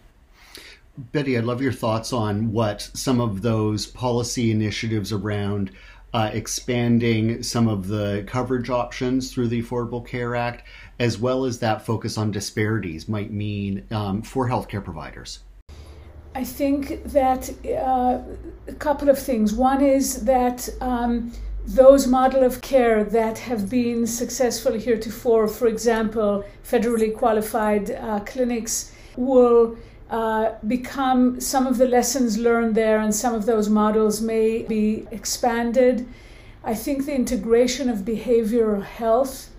Betty, 0.95 1.37
I'd 1.37 1.43
love 1.43 1.61
your 1.61 1.71
thoughts 1.71 2.13
on 2.13 2.51
what 2.51 2.81
some 2.93 3.19
of 3.19 3.41
those 3.41 3.87
policy 3.87 4.51
initiatives 4.51 5.11
around 5.11 5.71
uh, 6.13 6.29
expanding 6.31 7.41
some 7.41 7.67
of 7.67 7.87
the 7.87 8.23
coverage 8.27 8.69
options 8.69 9.33
through 9.33 9.47
the 9.47 9.63
Affordable 9.63 10.05
Care 10.05 10.35
Act, 10.35 10.67
as 10.99 11.17
well 11.17 11.45
as 11.45 11.57
that 11.59 11.83
focus 11.83 12.17
on 12.17 12.29
disparities, 12.29 13.09
might 13.09 13.31
mean 13.31 13.83
um, 13.89 14.21
for 14.21 14.47
healthcare 14.47 14.83
providers. 14.83 15.39
I 16.35 16.43
think 16.43 17.03
that 17.05 17.49
uh, 17.65 18.19
a 18.67 18.73
couple 18.73 19.09
of 19.09 19.17
things. 19.17 19.53
One 19.53 19.83
is 19.83 20.23
that 20.25 20.69
um, 20.81 21.31
those 21.65 22.07
model 22.07 22.43
of 22.43 22.61
care 22.61 23.03
that 23.03 23.39
have 23.39 23.69
been 23.69 24.05
successful 24.05 24.73
heretofore, 24.73 25.47
for 25.47 25.67
example, 25.67 26.43
federally 26.63 27.15
qualified 27.15 27.91
uh, 27.91 28.19
clinics, 28.21 28.91
will 29.15 29.77
uh, 30.09 30.53
become 30.67 31.39
some 31.39 31.65
of 31.65 31.77
the 31.77 31.87
lessons 31.87 32.37
learned 32.37 32.75
there, 32.75 32.99
and 32.99 33.15
some 33.15 33.33
of 33.33 33.45
those 33.45 33.69
models 33.69 34.21
may 34.21 34.63
be 34.63 35.07
expanded. 35.11 36.05
I 36.63 36.75
think 36.75 37.05
the 37.05 37.15
integration 37.15 37.89
of 37.89 37.99
behavioral 37.99 38.83
health 38.83 39.49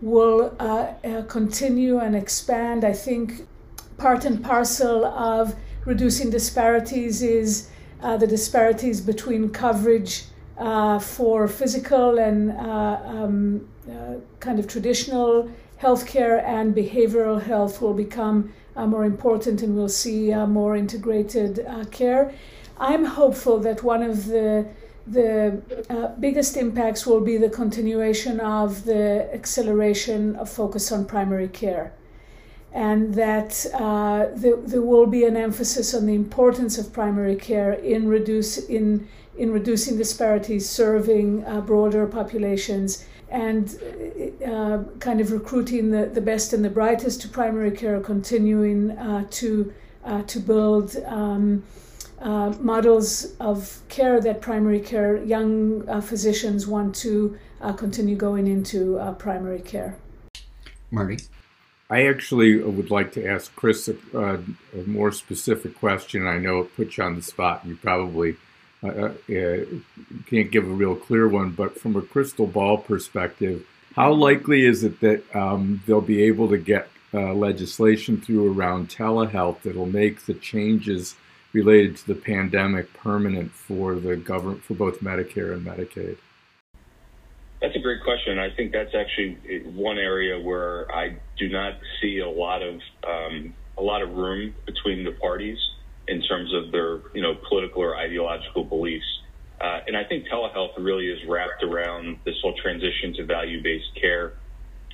will 0.00 0.54
uh, 0.60 0.92
uh 1.04 1.22
continue 1.22 1.98
and 1.98 2.14
expand. 2.14 2.84
I 2.84 2.92
think 2.92 3.46
part 3.96 4.24
and 4.24 4.44
parcel 4.44 5.04
of 5.04 5.56
reducing 5.84 6.30
disparities 6.30 7.22
is 7.22 7.70
uh, 8.00 8.16
the 8.16 8.26
disparities 8.26 9.00
between 9.00 9.50
coverage 9.50 10.24
uh, 10.58 10.98
for 10.98 11.48
physical 11.48 12.18
and 12.18 12.52
uh, 12.52 13.00
um, 13.04 13.68
uh, 13.90 14.14
kind 14.40 14.58
of 14.58 14.66
traditional 14.66 15.48
healthcare 15.80 16.42
and 16.44 16.74
behavioral 16.74 17.40
health 17.40 17.80
will 17.80 17.94
become 17.94 18.52
uh, 18.76 18.86
more 18.86 19.04
important 19.04 19.62
and 19.62 19.76
we'll 19.76 19.88
see 19.88 20.34
more 20.46 20.76
integrated 20.76 21.66
care. 21.90 22.32
I'm 22.78 23.04
hopeful 23.04 23.58
that 23.60 23.82
one 23.82 24.02
of 24.02 24.26
the 24.26 24.68
the 25.10 25.62
uh, 25.88 26.08
biggest 26.20 26.56
impacts 26.56 27.06
will 27.06 27.20
be 27.20 27.38
the 27.38 27.48
continuation 27.48 28.40
of 28.40 28.84
the 28.84 29.28
acceleration 29.32 30.36
of 30.36 30.48
focus 30.50 30.92
on 30.92 31.04
primary 31.06 31.48
care. 31.48 31.92
And 32.72 33.14
that 33.14 33.64
uh, 33.72 34.26
the, 34.34 34.60
there 34.66 34.82
will 34.82 35.06
be 35.06 35.24
an 35.24 35.36
emphasis 35.36 35.94
on 35.94 36.04
the 36.04 36.14
importance 36.14 36.76
of 36.76 36.92
primary 36.92 37.36
care 37.36 37.72
in, 37.72 38.06
reduce, 38.08 38.58
in 38.58 39.08
in 39.38 39.52
reducing 39.52 39.96
disparities, 39.96 40.68
serving 40.68 41.44
uh, 41.46 41.60
broader 41.60 42.06
populations, 42.06 43.06
and 43.30 43.78
uh, 44.46 44.78
kind 44.98 45.20
of 45.20 45.32
recruiting 45.32 45.90
the, 45.90 46.06
the 46.06 46.20
best 46.20 46.52
and 46.52 46.64
the 46.64 46.70
brightest 46.70 47.22
to 47.22 47.28
primary 47.28 47.70
care, 47.70 48.00
continuing 48.00 48.90
uh, 48.92 49.24
to 49.30 49.72
uh, 50.04 50.22
to 50.22 50.40
build. 50.40 50.96
Um, 51.06 51.64
uh, 52.20 52.52
models 52.58 53.36
of 53.38 53.80
care 53.88 54.20
that 54.20 54.40
primary 54.40 54.80
care 54.80 55.22
young 55.22 55.88
uh, 55.88 56.00
physicians 56.00 56.66
want 56.66 56.92
to 56.92 57.38
continue 57.76 58.16
going 58.16 58.48
into 58.48 58.98
primary 59.20 59.60
care. 59.60 59.96
Marty? 60.90 61.18
I 61.90 62.08
actually 62.08 62.60
would 62.60 62.90
like 62.90 63.12
to 63.12 63.24
ask 63.24 63.54
Chris 63.54 63.88
a, 63.88 63.94
a 64.18 64.82
more 64.84 65.12
specific 65.12 65.78
question. 65.78 66.26
I 66.26 66.38
know 66.38 66.58
it 66.60 66.74
puts 66.74 66.98
you 66.98 67.04
on 67.04 67.14
the 67.14 67.22
spot. 67.22 67.64
You 67.64 67.76
probably 67.76 68.36
uh, 68.82 68.86
uh, 68.86 69.64
can't 70.26 70.50
give 70.50 70.64
a 70.64 70.72
real 70.72 70.94
clear 70.94 71.28
one, 71.28 71.50
but 71.50 71.78
from 71.78 71.96
a 71.96 72.02
crystal 72.02 72.46
ball 72.46 72.78
perspective, 72.78 73.66
how 73.96 74.12
likely 74.12 74.64
is 74.64 74.84
it 74.84 75.00
that 75.00 75.24
um, 75.34 75.82
they'll 75.86 76.00
be 76.00 76.22
able 76.22 76.48
to 76.48 76.58
get 76.58 76.88
uh, 77.12 77.32
legislation 77.32 78.20
through 78.20 78.52
around 78.52 78.88
telehealth 78.88 79.62
that'll 79.62 79.86
make 79.86 80.26
the 80.26 80.34
changes 80.34 81.16
related 81.52 81.96
to 81.96 82.06
the 82.06 82.14
pandemic 82.14 82.92
permanent 82.92 83.50
for 83.50 83.94
the 83.94 84.16
government 84.16 84.62
for 84.62 84.74
both 84.74 85.00
Medicare 85.00 85.52
and 85.52 85.66
Medicaid? 85.66 86.18
That's 87.60 87.74
a 87.74 87.80
great 87.80 88.04
question. 88.04 88.38
I 88.38 88.50
think 88.54 88.72
that's 88.72 88.94
actually 88.94 89.62
one 89.74 89.98
area 89.98 90.38
where 90.38 90.90
I 90.92 91.16
do 91.38 91.48
not 91.48 91.74
see 92.00 92.18
a 92.20 92.28
lot 92.28 92.62
of 92.62 92.80
um, 93.06 93.54
a 93.76 93.82
lot 93.82 94.02
of 94.02 94.10
room 94.10 94.54
between 94.66 95.04
the 95.04 95.12
parties 95.12 95.58
in 96.08 96.22
terms 96.22 96.52
of 96.54 96.72
their, 96.72 97.00
you 97.14 97.22
know, 97.22 97.34
political 97.48 97.82
or 97.82 97.96
ideological 97.96 98.64
beliefs. 98.64 99.06
Uh, 99.60 99.80
and 99.86 99.96
I 99.96 100.04
think 100.04 100.26
telehealth 100.32 100.70
really 100.78 101.06
is 101.08 101.18
wrapped 101.28 101.62
around 101.62 102.18
this 102.24 102.36
whole 102.42 102.54
transition 102.62 103.12
to 103.16 103.24
value-based 103.24 104.00
care 104.00 104.34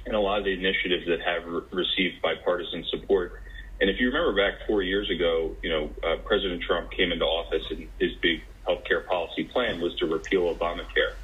and 0.06 0.14
a 0.14 0.20
lot 0.20 0.38
of 0.38 0.44
the 0.44 0.52
initiatives 0.52 1.04
that 1.06 1.20
have 1.20 1.44
re- 1.46 1.62
received 1.72 2.20
bipartisan 2.22 2.84
support. 2.90 3.42
And 3.80 3.90
if 3.90 4.00
you 4.00 4.06
remember 4.08 4.34
back 4.36 4.66
four 4.66 4.82
years 4.82 5.10
ago, 5.10 5.56
you 5.62 5.70
know, 5.70 5.90
uh, 6.06 6.16
President 6.24 6.62
Trump 6.62 6.90
came 6.92 7.12
into 7.12 7.24
office 7.24 7.64
and 7.70 7.88
his 7.98 8.12
big 8.22 8.40
healthcare 8.66 9.06
policy 9.06 9.44
plan 9.52 9.80
was 9.80 9.94
to 9.96 10.06
repeal 10.06 10.54
Obamacare. 10.54 11.20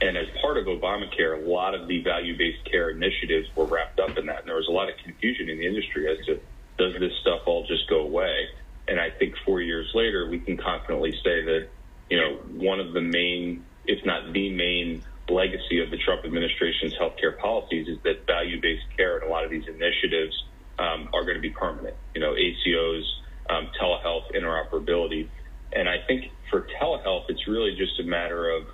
And 0.00 0.16
as 0.16 0.26
part 0.40 0.58
of 0.58 0.66
Obamacare, 0.66 1.40
a 1.40 1.48
lot 1.48 1.74
of 1.74 1.86
the 1.88 2.02
value-based 2.02 2.70
care 2.70 2.90
initiatives 2.90 3.48
were 3.54 3.66
wrapped 3.66 4.00
up 4.00 4.18
in 4.18 4.26
that. 4.26 4.40
And 4.40 4.48
there 4.48 4.56
was 4.56 4.68
a 4.68 4.72
lot 4.72 4.88
of 4.88 4.96
confusion 5.04 5.48
in 5.48 5.58
the 5.58 5.66
industry 5.66 6.10
as 6.10 6.18
to 6.26 6.40
does 6.78 6.98
this 6.98 7.12
stuff 7.20 7.42
all 7.46 7.64
just 7.66 7.88
go 7.88 8.00
away? 8.00 8.48
And 8.88 9.00
I 9.00 9.10
think 9.10 9.34
four 9.44 9.60
years 9.60 9.90
later, 9.94 10.28
we 10.28 10.40
can 10.40 10.56
confidently 10.56 11.12
say 11.12 11.44
that, 11.44 11.68
you 12.10 12.20
know, 12.20 12.36
one 12.56 12.80
of 12.80 12.92
the 12.92 13.00
main, 13.00 13.64
if 13.86 14.04
not 14.04 14.32
the 14.32 14.50
main 14.50 15.02
legacy 15.28 15.80
of 15.80 15.90
the 15.90 15.96
Trump 15.98 16.24
administration's 16.24 16.94
healthcare 16.94 17.38
policies 17.38 17.88
is 17.88 17.98
that 18.02 18.26
value-based 18.26 18.84
care 18.96 19.18
and 19.18 19.28
a 19.28 19.30
lot 19.30 19.44
of 19.44 19.50
these 19.50 19.66
initiatives 19.68 20.34
um, 20.78 21.08
are 21.12 21.22
going 21.22 21.36
to 21.36 21.40
be 21.40 21.50
permanent. 21.50 21.96
You 22.14 22.20
know, 22.20 22.34
ACOs, 22.34 23.04
um, 23.48 23.68
telehealth, 23.80 24.32
interoperability. 24.34 25.28
And 25.72 25.88
I 25.88 25.96
think 26.06 26.32
for 26.50 26.66
telehealth, 26.80 27.26
it's 27.28 27.46
really 27.46 27.76
just 27.76 27.98
a 28.00 28.04
matter 28.04 28.50
of 28.50 28.66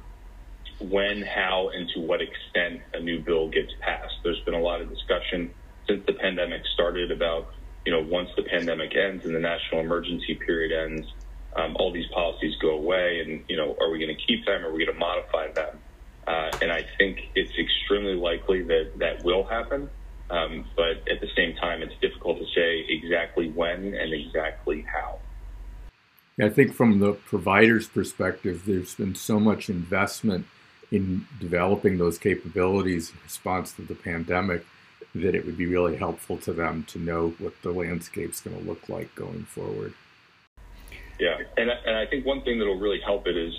when, 0.81 1.23
how, 1.23 1.71
and 1.75 1.89
to 1.95 2.01
what 2.01 2.21
extent 2.21 2.83
a 2.95 3.01
new 3.01 3.21
bill 3.21 3.51
gets 3.51 3.73
passed. 3.81 4.15
There's 4.23 4.41
been 4.41 4.55
a 4.55 4.61
lot 4.61 4.81
of 4.81 4.89
discussion 4.89 5.53
since 5.89 6.05
the 6.07 6.13
pandemic 6.15 6.63
started 6.75 7.11
about 7.11 7.53
you 7.89 7.95
know, 7.95 8.07
once 8.07 8.29
the 8.37 8.43
pandemic 8.43 8.95
ends 8.95 9.25
and 9.25 9.35
the 9.35 9.41
national 9.41 9.81
emergency 9.81 10.35
period 10.35 10.73
ends, 10.79 11.11
um, 11.57 11.75
all 11.81 11.91
these 11.91 12.05
policies 12.13 12.55
go 12.61 12.73
away, 12.73 13.23
and 13.25 13.43
you 13.49 13.57
know, 13.57 13.75
are 13.81 13.91
we 13.91 13.99
going 13.99 14.15
to 14.15 14.27
keep 14.27 14.45
them? 14.45 14.63
Or 14.63 14.69
are 14.69 14.73
we 14.75 14.85
going 14.85 14.95
to 14.95 15.01
modify 15.01 15.51
them? 15.53 15.79
Uh, 16.27 16.51
and 16.61 16.71
I 16.71 16.85
think 16.99 17.19
it's 17.35 17.53
extremely 17.59 18.13
likely 18.13 18.63
that 18.65 18.91
that 18.99 19.25
will 19.25 19.43
happen. 19.43 19.89
Um, 20.29 20.67
but 20.77 20.99
at 21.11 21.23
the 21.23 21.29
same 21.35 21.57
time, 21.57 21.81
it's 21.81 21.99
difficult 22.03 22.37
to 22.41 22.45
say 22.55 22.85
exactly 22.91 23.49
when 23.49 23.95
and 23.95 24.13
exactly 24.13 24.83
how. 24.83 25.21
I 26.39 26.51
think 26.51 26.75
from 26.75 26.99
the 26.99 27.15
provider's 27.15 27.89
perspective, 27.89 28.65
there's 28.67 28.97
been 28.97 29.15
so 29.15 29.41
much 29.41 29.71
investment 29.71 30.47
in 30.93 31.27
developing 31.41 31.97
those 31.97 32.19
capabilities 32.19 33.13
in 33.13 33.17
response 33.25 33.73
to 33.73 33.83
the 33.83 33.95
pandemic 33.95 34.67
that 35.19 35.35
it 35.35 35.45
would 35.47 35.57
be 35.57 35.67
really 35.67 35.97
helpful 35.97 36.39
to 36.39 36.53
them 36.53 36.85
to 36.89 36.99
know 36.99 37.35
what 37.39 37.55
the 37.63 37.71
landscape's 37.71 38.41
going 38.41 38.59
to 38.59 38.65
look 38.65 38.89
like 38.89 39.15
going 39.15 39.45
forward. 39.45 39.95
Yeah, 41.19 41.37
and 41.57 41.71
and 41.71 41.97
I 41.97 42.07
think 42.07 42.25
one 42.25 42.43
thing 42.43 42.59
that 42.59 42.67
will 42.67 42.79
really 42.79 43.01
help 43.05 43.27
it 43.27 43.37
is 43.37 43.53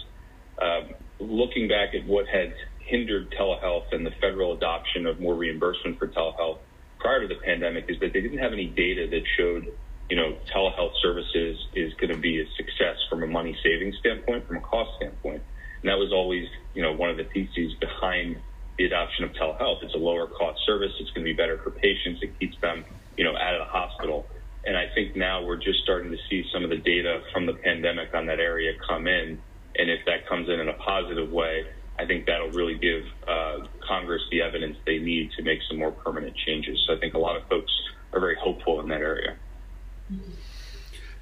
um, 0.61 0.93
looking 1.19 1.67
back 1.67 1.93
at 1.93 2.05
what 2.05 2.27
had 2.27 2.53
hindered 2.79 3.31
telehealth 3.31 3.91
and 3.91 4.05
the 4.05 4.11
federal 4.21 4.53
adoption 4.53 5.05
of 5.05 5.19
more 5.19 5.35
reimbursement 5.35 5.99
for 5.99 6.07
telehealth 6.07 6.57
prior 6.99 7.21
to 7.21 7.27
the 7.27 7.39
pandemic 7.41 7.85
is 7.87 7.99
that 7.99 8.13
they 8.13 8.21
didn't 8.21 8.39
have 8.39 8.53
any 8.53 8.67
data 8.67 9.07
that 9.09 9.21
showed, 9.37 9.71
you 10.09 10.15
know, 10.15 10.37
telehealth 10.53 10.93
services 11.01 11.57
is 11.75 11.93
going 11.95 12.11
to 12.11 12.17
be 12.17 12.41
a 12.41 12.45
success 12.57 12.97
from 13.09 13.23
a 13.23 13.27
money 13.27 13.55
saving 13.63 13.93
standpoint, 13.99 14.45
from 14.47 14.57
a 14.57 14.61
cost 14.61 14.91
standpoint. 14.97 15.41
And 15.81 15.89
that 15.89 15.97
was 15.97 16.11
always, 16.11 16.47
you 16.73 16.81
know, 16.81 16.93
one 16.93 17.09
of 17.09 17.17
the 17.17 17.23
theses 17.25 17.73
behind 17.79 18.37
the 18.79 18.85
adoption 18.85 19.25
of 19.25 19.31
telehealth. 19.33 19.83
It's 19.83 19.93
a 19.93 19.97
lower 19.97 20.25
cost 20.25 20.61
service. 20.65 20.93
It's 20.99 21.11
going 21.11 21.25
to 21.25 21.31
be 21.31 21.35
better 21.35 21.59
for 21.59 21.69
patients. 21.69 22.21
It 22.23 22.39
keeps 22.39 22.55
them, 22.61 22.85
you 23.17 23.25
know, 23.25 23.35
out 23.35 23.53
of 23.53 23.67
the 23.67 23.71
hospital. 23.71 24.25
And 24.65 24.77
I 24.77 24.85
think 24.95 25.17
now 25.17 25.43
we're 25.43 25.57
just 25.57 25.79
starting 25.83 26.11
to 26.11 26.17
see 26.29 26.45
some 26.53 26.63
of 26.63 26.69
the 26.69 26.77
data 26.77 27.21
from 27.33 27.45
the 27.45 27.53
pandemic 27.53 28.13
on 28.15 28.25
that 28.27 28.39
area 28.39 28.71
come 28.87 29.05
in. 29.05 29.37
And 29.75 29.89
if 29.91 30.05
that 30.05 30.27
comes 30.27 30.47
in 30.47 30.61
in 30.61 30.69
a 30.69 30.73
positive 30.73 31.29
way, 31.29 31.65
I 31.99 32.05
think 32.05 32.25
that'll 32.25 32.51
really 32.51 32.75
give 32.75 33.03
uh, 33.27 33.67
Congress 33.85 34.21
the 34.31 34.41
evidence 34.41 34.77
they 34.85 34.99
need 34.99 35.31
to 35.37 35.43
make 35.43 35.59
some 35.67 35.77
more 35.77 35.91
permanent 35.91 36.35
changes. 36.47 36.79
So 36.87 36.95
I 36.95 36.99
think 36.99 37.13
a 37.13 37.19
lot 37.19 37.35
of 37.35 37.45
folks 37.49 37.71
are 38.13 38.21
very 38.21 38.37
hopeful 38.41 38.79
in 38.79 38.87
that 38.87 39.01
area. 39.01 39.35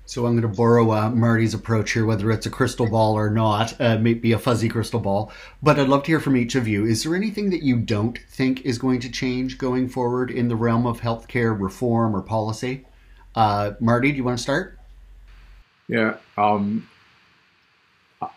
So 0.07 0.25
I'm 0.25 0.39
going 0.39 0.49
to 0.49 0.57
borrow 0.57 0.89
uh, 0.93 1.09
Marty's 1.09 1.53
approach 1.53 1.91
here, 1.91 2.05
whether 2.05 2.31
it's 2.31 2.45
a 2.45 2.49
crystal 2.49 2.89
ball 2.89 3.15
or 3.15 3.29
not, 3.29 3.79
uh, 3.81 3.97
maybe 3.97 4.31
a 4.31 4.39
fuzzy 4.39 4.69
crystal 4.69 5.01
ball. 5.01 5.33
But 5.61 5.77
I'd 5.77 5.89
love 5.89 6.03
to 6.03 6.11
hear 6.11 6.21
from 6.21 6.37
each 6.37 6.55
of 6.55 6.65
you. 6.65 6.85
Is 6.85 7.03
there 7.03 7.13
anything 7.13 7.49
that 7.49 7.61
you 7.61 7.75
don't 7.75 8.17
think 8.29 8.61
is 8.61 8.77
going 8.77 9.01
to 9.01 9.11
change 9.11 9.57
going 9.57 9.89
forward 9.89 10.31
in 10.31 10.47
the 10.47 10.55
realm 10.55 10.87
of 10.87 11.01
healthcare 11.01 11.59
reform 11.59 12.15
or 12.15 12.21
policy? 12.21 12.85
Uh, 13.35 13.73
Marty, 13.81 14.11
do 14.11 14.17
you 14.17 14.23
want 14.23 14.37
to 14.37 14.41
start? 14.41 14.79
Yeah, 15.89 16.15
um, 16.37 16.87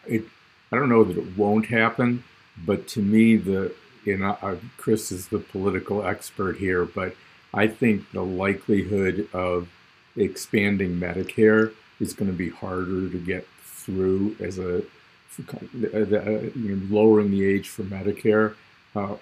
it, 0.08 0.24
I 0.72 0.76
don't 0.76 0.88
know 0.88 1.04
that 1.04 1.18
it 1.18 1.38
won't 1.38 1.66
happen, 1.66 2.24
but 2.66 2.88
to 2.88 3.00
me, 3.00 3.36
the 3.36 3.72
you 4.04 4.16
know, 4.16 4.36
uh, 4.42 4.56
Chris 4.76 5.12
is 5.12 5.28
the 5.28 5.38
political 5.38 6.04
expert 6.04 6.56
here, 6.56 6.84
but 6.84 7.14
I 7.54 7.68
think 7.68 8.10
the 8.10 8.24
likelihood 8.24 9.28
of 9.32 9.68
expanding 10.20 10.98
Medicare 10.98 11.72
is 11.98 12.12
going 12.12 12.30
to 12.30 12.36
be 12.36 12.50
harder 12.50 13.08
to 13.08 13.18
get 13.18 13.46
through 13.62 14.36
as 14.40 14.58
a 14.58 14.82
lowering 16.90 17.30
the 17.30 17.44
age 17.44 17.68
for 17.68 17.82
Medicare, 17.84 18.54
uh, 18.94 19.16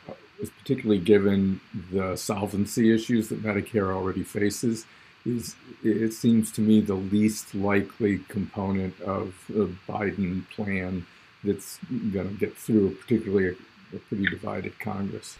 particularly 0.61 1.01
given 1.01 1.61
the 1.93 2.17
solvency 2.17 2.93
issues 2.95 3.29
that 3.29 3.43
Medicare 3.43 3.95
already 3.95 4.23
faces, 4.23 4.87
is 5.25 5.55
it 5.83 6.13
seems 6.13 6.51
to 6.53 6.61
me 6.61 6.81
the 6.81 6.95
least 6.95 7.55
likely 7.55 8.19
component 8.29 8.99
of 9.01 9.35
the 9.49 9.71
Biden 9.89 10.49
plan 10.51 11.07
that's 11.45 11.79
going 12.13 12.29
to 12.29 12.35
get 12.35 12.57
through, 12.57 12.95
particularly 12.97 13.49
a, 13.49 13.97
a 13.97 13.99
pretty 14.09 14.27
divided 14.27 14.79
Congress. 14.79 15.37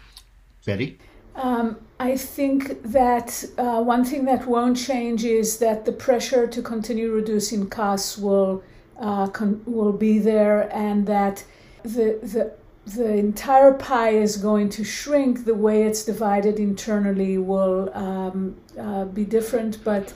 Betty? 0.65 0.97
Um, 1.39 1.77
I 2.01 2.17
think 2.17 2.83
that 2.83 3.45
uh, 3.57 3.81
one 3.81 4.03
thing 4.03 4.25
that 4.25 4.45
won't 4.45 4.77
change 4.77 5.23
is 5.23 5.57
that 5.59 5.85
the 5.85 5.93
pressure 5.93 6.47
to 6.47 6.61
continue 6.61 7.11
reducing 7.13 7.69
costs 7.69 8.17
will 8.17 8.61
uh, 8.99 9.27
con- 9.27 9.61
will 9.65 9.93
be 9.93 10.19
there, 10.19 10.69
and 10.75 11.07
that 11.07 11.45
the 11.83 12.19
the 12.21 12.53
the 12.85 13.15
entire 13.15 13.73
pie 13.73 14.09
is 14.09 14.35
going 14.35 14.67
to 14.69 14.83
shrink. 14.83 15.45
The 15.45 15.55
way 15.55 15.83
it's 15.83 16.03
divided 16.03 16.59
internally 16.59 17.37
will 17.37 17.89
um, 17.93 18.57
uh, 18.77 19.05
be 19.05 19.23
different, 19.23 19.81
but 19.85 20.13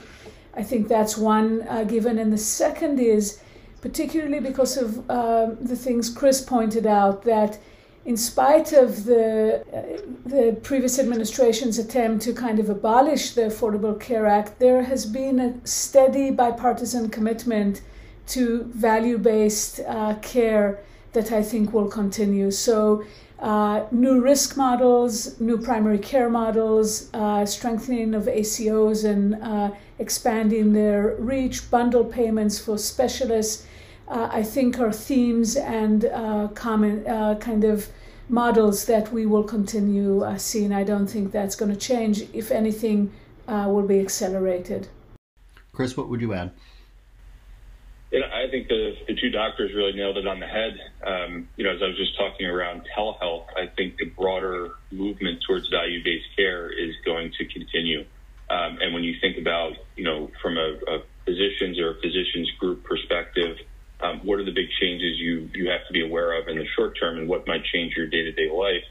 I 0.54 0.62
think 0.62 0.88
that's 0.88 1.16
one 1.16 1.66
uh, 1.68 1.84
given. 1.84 2.18
And 2.18 2.32
the 2.32 2.38
second 2.38 3.00
is 3.00 3.40
particularly 3.80 4.40
because 4.40 4.76
of 4.76 5.10
uh, 5.10 5.52
the 5.60 5.76
things 5.76 6.10
Chris 6.10 6.42
pointed 6.42 6.86
out 6.86 7.22
that 7.24 7.58
in 8.04 8.16
spite 8.16 8.72
of 8.72 9.04
the 9.04 9.64
uh, 9.72 10.00
the 10.26 10.56
previous 10.62 10.98
administration's 10.98 11.78
attempt 11.78 12.22
to 12.24 12.32
kind 12.32 12.58
of 12.58 12.68
abolish 12.68 13.32
the 13.32 13.42
Affordable 13.42 13.98
Care 13.98 14.26
Act, 14.26 14.58
there 14.58 14.82
has 14.82 15.06
been 15.06 15.40
a 15.40 15.66
steady 15.66 16.30
bipartisan 16.30 17.08
commitment 17.08 17.80
to 18.26 18.64
value-based 18.64 19.80
uh, 19.80 20.14
care 20.20 20.80
that 21.12 21.32
I 21.32 21.42
think 21.42 21.72
will 21.72 21.88
continue. 21.88 22.50
So. 22.50 23.04
Uh, 23.40 23.84
new 23.90 24.22
risk 24.22 24.56
models, 24.56 25.38
new 25.38 25.58
primary 25.58 25.98
care 25.98 26.30
models, 26.30 27.10
uh, 27.12 27.44
strengthening 27.44 28.14
of 28.14 28.22
ACOs 28.24 29.04
and 29.04 29.34
uh, 29.42 29.70
expanding 29.98 30.72
their 30.72 31.16
reach, 31.18 31.68
bundle 31.70 32.04
payments 32.04 32.58
for 32.58 32.78
specialists 32.78 33.66
uh, 34.08 34.28
I 34.30 34.42
think 34.42 34.78
are 34.78 34.92
themes 34.92 35.56
and 35.56 36.04
uh, 36.04 36.48
common 36.54 37.06
uh, 37.06 37.36
kind 37.36 37.64
of 37.64 37.88
models 38.28 38.86
that 38.86 39.12
we 39.12 39.26
will 39.26 39.44
continue 39.44 40.22
uh, 40.22 40.38
seeing. 40.38 40.72
I 40.72 40.84
don't 40.84 41.06
think 41.06 41.32
that's 41.32 41.56
going 41.56 41.72
to 41.72 41.78
change. 41.78 42.22
If 42.32 42.50
anything, 42.50 43.12
uh, 43.46 43.66
will 43.68 43.86
be 43.86 44.00
accelerated. 44.00 44.88
Chris, 45.72 45.96
what 45.96 46.08
would 46.08 46.20
you 46.20 46.32
add? 46.32 46.52
I 48.44 48.48
think 48.48 48.68
the, 48.68 48.94
the 49.08 49.14
two 49.14 49.30
doctors 49.30 49.72
really 49.74 49.92
nailed 49.92 50.18
it 50.18 50.26
on 50.26 50.38
the 50.38 50.46
head. 50.46 50.78
Um, 51.04 51.48
you 51.56 51.64
know, 51.64 51.74
as 51.74 51.82
I 51.82 51.86
was 51.86 51.96
just 51.96 52.16
talking 52.16 52.46
around 52.46 52.82
telehealth, 52.96 53.46
I 53.56 53.66
think 53.74 53.96
the 53.96 54.04
broader 54.04 54.72
movement 54.92 55.42
towards 55.46 55.68
value-based 55.68 56.36
care 56.36 56.70
is 56.70 56.94
going 57.04 57.32
to 57.38 57.44
continue. 57.46 58.04
Um, 58.50 58.78
and 58.80 58.94
when 58.94 59.02
you 59.02 59.16
think 59.20 59.38
about, 59.38 59.72
you 59.96 60.04
know, 60.04 60.30
from 60.42 60.58
a, 60.58 60.76
a 60.86 61.02
physician's 61.24 61.78
or 61.80 61.92
a 61.92 61.94
physician's 62.00 62.50
group 62.60 62.84
perspective, 62.84 63.56
um, 64.04 64.20
what 64.22 64.38
are 64.38 64.44
the 64.44 64.52
big 64.52 64.68
changes 64.80 65.18
you 65.18 65.48
you 65.54 65.70
have 65.70 65.86
to 65.86 65.92
be 65.92 66.04
aware 66.04 66.38
of 66.40 66.48
in 66.48 66.58
the 66.58 66.66
short 66.76 66.98
term, 67.00 67.18
and 67.18 67.28
what 67.28 67.46
might 67.46 67.64
change 67.72 67.94
your 67.96 68.06
day 68.06 68.22
to 68.22 68.32
day 68.32 68.50
life? 68.50 68.84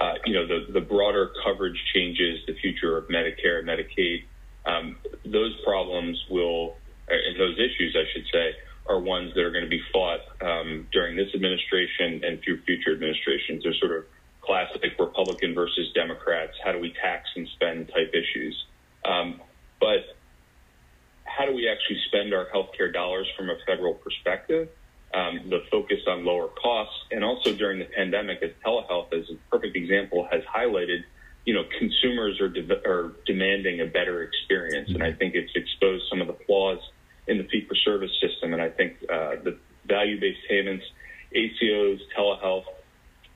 Uh, 0.00 0.14
you 0.24 0.34
know, 0.34 0.46
the 0.46 0.72
the 0.72 0.80
broader 0.80 1.32
coverage 1.44 1.78
changes, 1.94 2.40
the 2.46 2.54
future 2.54 2.96
of 2.96 3.08
Medicare 3.08 3.58
and 3.58 3.68
Medicaid. 3.68 4.24
Um, 4.64 4.96
those 5.24 5.56
problems 5.64 6.22
will, 6.30 6.76
uh, 7.10 7.14
and 7.14 7.40
those 7.40 7.58
issues, 7.58 7.96
I 7.98 8.04
should 8.12 8.26
say, 8.32 8.54
are 8.88 9.00
ones 9.00 9.34
that 9.34 9.42
are 9.42 9.50
going 9.50 9.64
to 9.64 9.70
be 9.70 9.82
fought 9.92 10.20
um, 10.40 10.86
during 10.92 11.16
this 11.16 11.34
administration 11.34 12.22
and 12.24 12.40
through 12.42 12.62
future 12.62 12.92
administrations. 12.92 13.64
They're 13.64 13.74
sort 13.74 13.98
of 13.98 14.04
classic 14.40 14.82
Republican 14.98 15.54
versus 15.54 15.92
Democrats. 15.94 16.52
How 16.64 16.72
do 16.72 16.78
we 16.78 16.92
tax 16.92 17.28
and 17.34 17.48
spend 17.48 17.88
type 17.88 18.14
issues? 18.14 18.64
Um, 19.04 19.40
but 19.80 20.16
how 21.36 21.46
do 21.46 21.54
we 21.54 21.68
actually 21.68 22.00
spend 22.06 22.34
our 22.34 22.46
healthcare 22.54 22.92
dollars 22.92 23.26
from 23.36 23.48
a 23.50 23.56
federal 23.66 23.94
perspective? 23.94 24.68
Um, 25.14 25.50
the 25.50 25.60
focus 25.70 25.98
on 26.06 26.24
lower 26.24 26.48
costs, 26.48 26.94
and 27.10 27.22
also 27.22 27.54
during 27.54 27.78
the 27.78 27.84
pandemic, 27.84 28.42
as 28.42 28.50
telehealth, 28.64 29.12
as 29.12 29.28
a 29.28 29.36
perfect 29.50 29.76
example, 29.76 30.26
has 30.30 30.42
highlighted, 30.44 31.00
you 31.44 31.52
know, 31.52 31.64
consumers 31.78 32.40
are, 32.40 32.48
de- 32.48 32.88
are 32.88 33.12
demanding 33.26 33.80
a 33.82 33.86
better 33.86 34.22
experience, 34.22 34.88
and 34.88 35.02
I 35.02 35.12
think 35.12 35.34
it's 35.34 35.52
exposed 35.54 36.04
some 36.08 36.22
of 36.22 36.28
the 36.28 36.36
flaws 36.46 36.78
in 37.26 37.36
the 37.36 37.44
fee-for-service 37.44 38.10
system. 38.22 38.54
And 38.54 38.62
I 38.62 38.70
think 38.70 38.96
uh, 39.02 39.36
the 39.44 39.58
value-based 39.86 40.48
payments, 40.48 40.84
ACOs, 41.36 42.00
telehealth, 42.16 42.64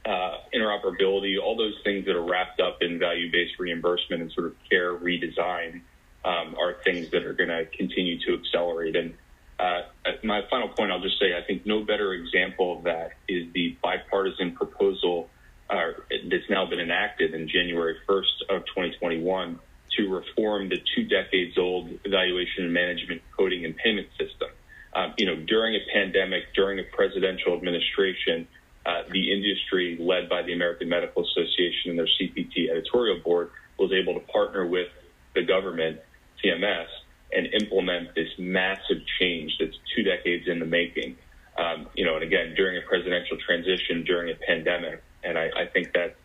uh, 0.06 0.38
interoperability, 0.54 1.34
all 1.42 1.56
those 1.56 1.76
things 1.84 2.06
that 2.06 2.16
are 2.16 2.24
wrapped 2.24 2.60
up 2.60 2.78
in 2.80 2.98
value-based 2.98 3.58
reimbursement 3.58 4.22
and 4.22 4.32
sort 4.32 4.46
of 4.46 4.54
care 4.70 4.94
redesign 4.94 5.82
um, 6.26 6.56
are 6.58 6.76
things 6.84 7.10
that 7.12 7.24
are 7.24 7.32
going 7.32 7.48
to 7.48 7.64
continue 7.66 8.18
to 8.26 8.34
accelerate. 8.34 8.96
And 8.96 9.14
uh, 9.60 9.82
my 10.24 10.42
final 10.50 10.68
point, 10.68 10.90
I'll 10.90 11.00
just 11.00 11.20
say, 11.20 11.36
I 11.36 11.46
think 11.46 11.64
no 11.64 11.84
better 11.84 12.12
example 12.12 12.76
of 12.76 12.84
that 12.84 13.12
is 13.28 13.46
the 13.54 13.76
bipartisan 13.82 14.52
proposal 14.52 15.30
uh, 15.70 15.92
that's 16.28 16.50
now 16.50 16.66
been 16.66 16.80
enacted 16.80 17.32
in 17.32 17.48
January 17.48 17.96
1st 18.08 18.42
of 18.50 18.66
2021 18.66 19.58
to 19.96 20.14
reform 20.14 20.68
the 20.68 20.78
two 20.94 21.04
decades 21.04 21.56
old 21.56 21.90
evaluation 22.04 22.64
and 22.64 22.72
management 22.72 23.22
coding 23.36 23.64
and 23.64 23.76
payment 23.76 24.08
system. 24.18 24.48
Um, 24.94 25.14
you 25.16 25.26
know, 25.26 25.36
during 25.36 25.76
a 25.76 25.80
pandemic, 25.92 26.54
during 26.54 26.78
a 26.80 26.84
presidential 26.84 27.54
administration, 27.54 28.48
uh, 28.84 29.02
the 29.10 29.32
industry 29.32 29.96
led 30.00 30.28
by 30.28 30.42
the 30.42 30.52
American 30.52 30.88
Medical 30.88 31.24
Association 31.24 31.90
and 31.90 31.98
their 31.98 32.06
CPT 32.06 32.70
editorial 32.70 33.20
board 33.20 33.50
was 33.78 33.92
able 33.92 34.14
to 34.14 34.20
partner 34.20 34.66
with 34.66 34.88
the 35.34 35.42
government 35.42 36.00
CMS 36.46 36.86
and 37.32 37.46
implement 37.60 38.14
this 38.14 38.28
massive 38.38 38.98
change 39.18 39.56
that's 39.58 39.76
two 39.94 40.02
decades 40.02 40.46
in 40.48 40.58
the 40.58 40.66
making. 40.66 41.16
Um, 41.58 41.88
you 41.94 42.04
know, 42.04 42.14
and 42.14 42.22
again, 42.22 42.54
during 42.54 42.76
a 42.76 42.86
presidential 42.86 43.36
transition, 43.38 44.04
during 44.04 44.30
a 44.30 44.36
pandemic, 44.46 45.02
and 45.24 45.38
I, 45.38 45.50
I 45.56 45.66
think 45.66 45.92
that 45.94 46.16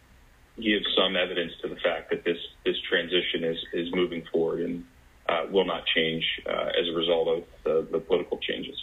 gives 0.58 0.86
some 0.96 1.16
evidence 1.16 1.54
to 1.62 1.70
the 1.70 1.78
fact 1.78 2.10
that 2.12 2.24
this 2.24 2.38
this 2.66 2.76
transition 2.88 3.44
is 3.44 3.58
is 3.74 3.94
moving 3.94 4.24
forward 4.32 4.60
and 4.60 4.86
uh, 5.30 5.46
will 5.50 5.66
not 5.66 5.86
change 5.86 6.26
uh, 6.46 6.70
as 6.80 6.88
a 6.90 6.94
result 6.94 7.28
of 7.28 7.44
the, 7.64 7.88
the 7.92 8.00
political 8.00 8.38
changes. 8.38 8.78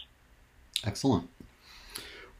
Excellent. 0.84 1.28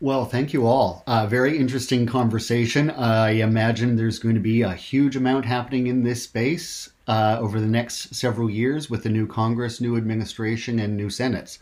Well, 0.01 0.25
thank 0.25 0.53
you 0.53 0.67
all. 0.67 1.03
Uh, 1.07 1.27
very 1.27 1.59
interesting 1.59 2.07
conversation. 2.07 2.89
I 2.91 3.31
imagine 3.31 3.97
there's 3.97 4.21
going 4.21 4.37
to 4.37 4.41
be 4.41 4.63
a 4.63 4.73
huge 4.73 5.17
amount 5.17 5.45
happening 5.45 5.89
in 5.89 6.05
this 6.05 6.23
space 6.23 6.91
uh, 7.09 7.39
over 7.41 7.59
the 7.59 7.67
next 7.67 8.15
several 8.15 8.49
years 8.49 8.89
with 8.89 9.03
the 9.03 9.09
new 9.09 9.27
Congress, 9.27 9.81
new 9.81 9.97
administration, 9.97 10.79
and 10.79 10.97
new 10.97 11.09
Senates. 11.09 11.59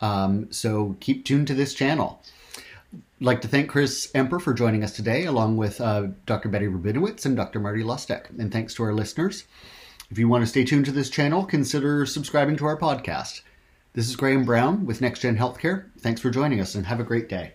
Um, 0.00 0.52
so 0.52 0.96
keep 1.00 1.24
tuned 1.24 1.46
to 1.46 1.54
this 1.54 1.72
channel. 1.72 2.22
I'd 2.94 3.24
like 3.24 3.40
to 3.42 3.48
thank 3.48 3.70
Chris 3.70 4.10
Emper 4.14 4.40
for 4.40 4.52
joining 4.52 4.84
us 4.84 4.94
today, 4.94 5.24
along 5.24 5.56
with 5.56 5.80
uh, 5.80 6.08
Dr. 6.26 6.48
Betty 6.48 6.66
Rabinowitz 6.66 7.26
and 7.26 7.36
Dr. 7.36 7.60
Marty 7.60 7.82
Lustig. 7.82 8.38
And 8.38 8.52
thanks 8.52 8.74
to 8.74 8.82
our 8.82 8.92
listeners. 8.92 9.44
If 10.10 10.18
you 10.18 10.28
want 10.28 10.42
to 10.42 10.46
stay 10.46 10.64
tuned 10.64 10.86
to 10.86 10.92
this 10.92 11.10
channel, 11.10 11.44
consider 11.44 12.06
subscribing 12.06 12.56
to 12.56 12.66
our 12.66 12.78
podcast. 12.78 13.42
This 13.92 14.08
is 14.08 14.16
Graham 14.16 14.44
Brown 14.44 14.86
with 14.86 15.00
NextGen 15.00 15.36
Healthcare. 15.36 15.90
Thanks 15.98 16.20
for 16.20 16.30
joining 16.30 16.60
us 16.60 16.74
and 16.74 16.86
have 16.86 17.00
a 17.00 17.04
great 17.04 17.28
day. 17.28 17.54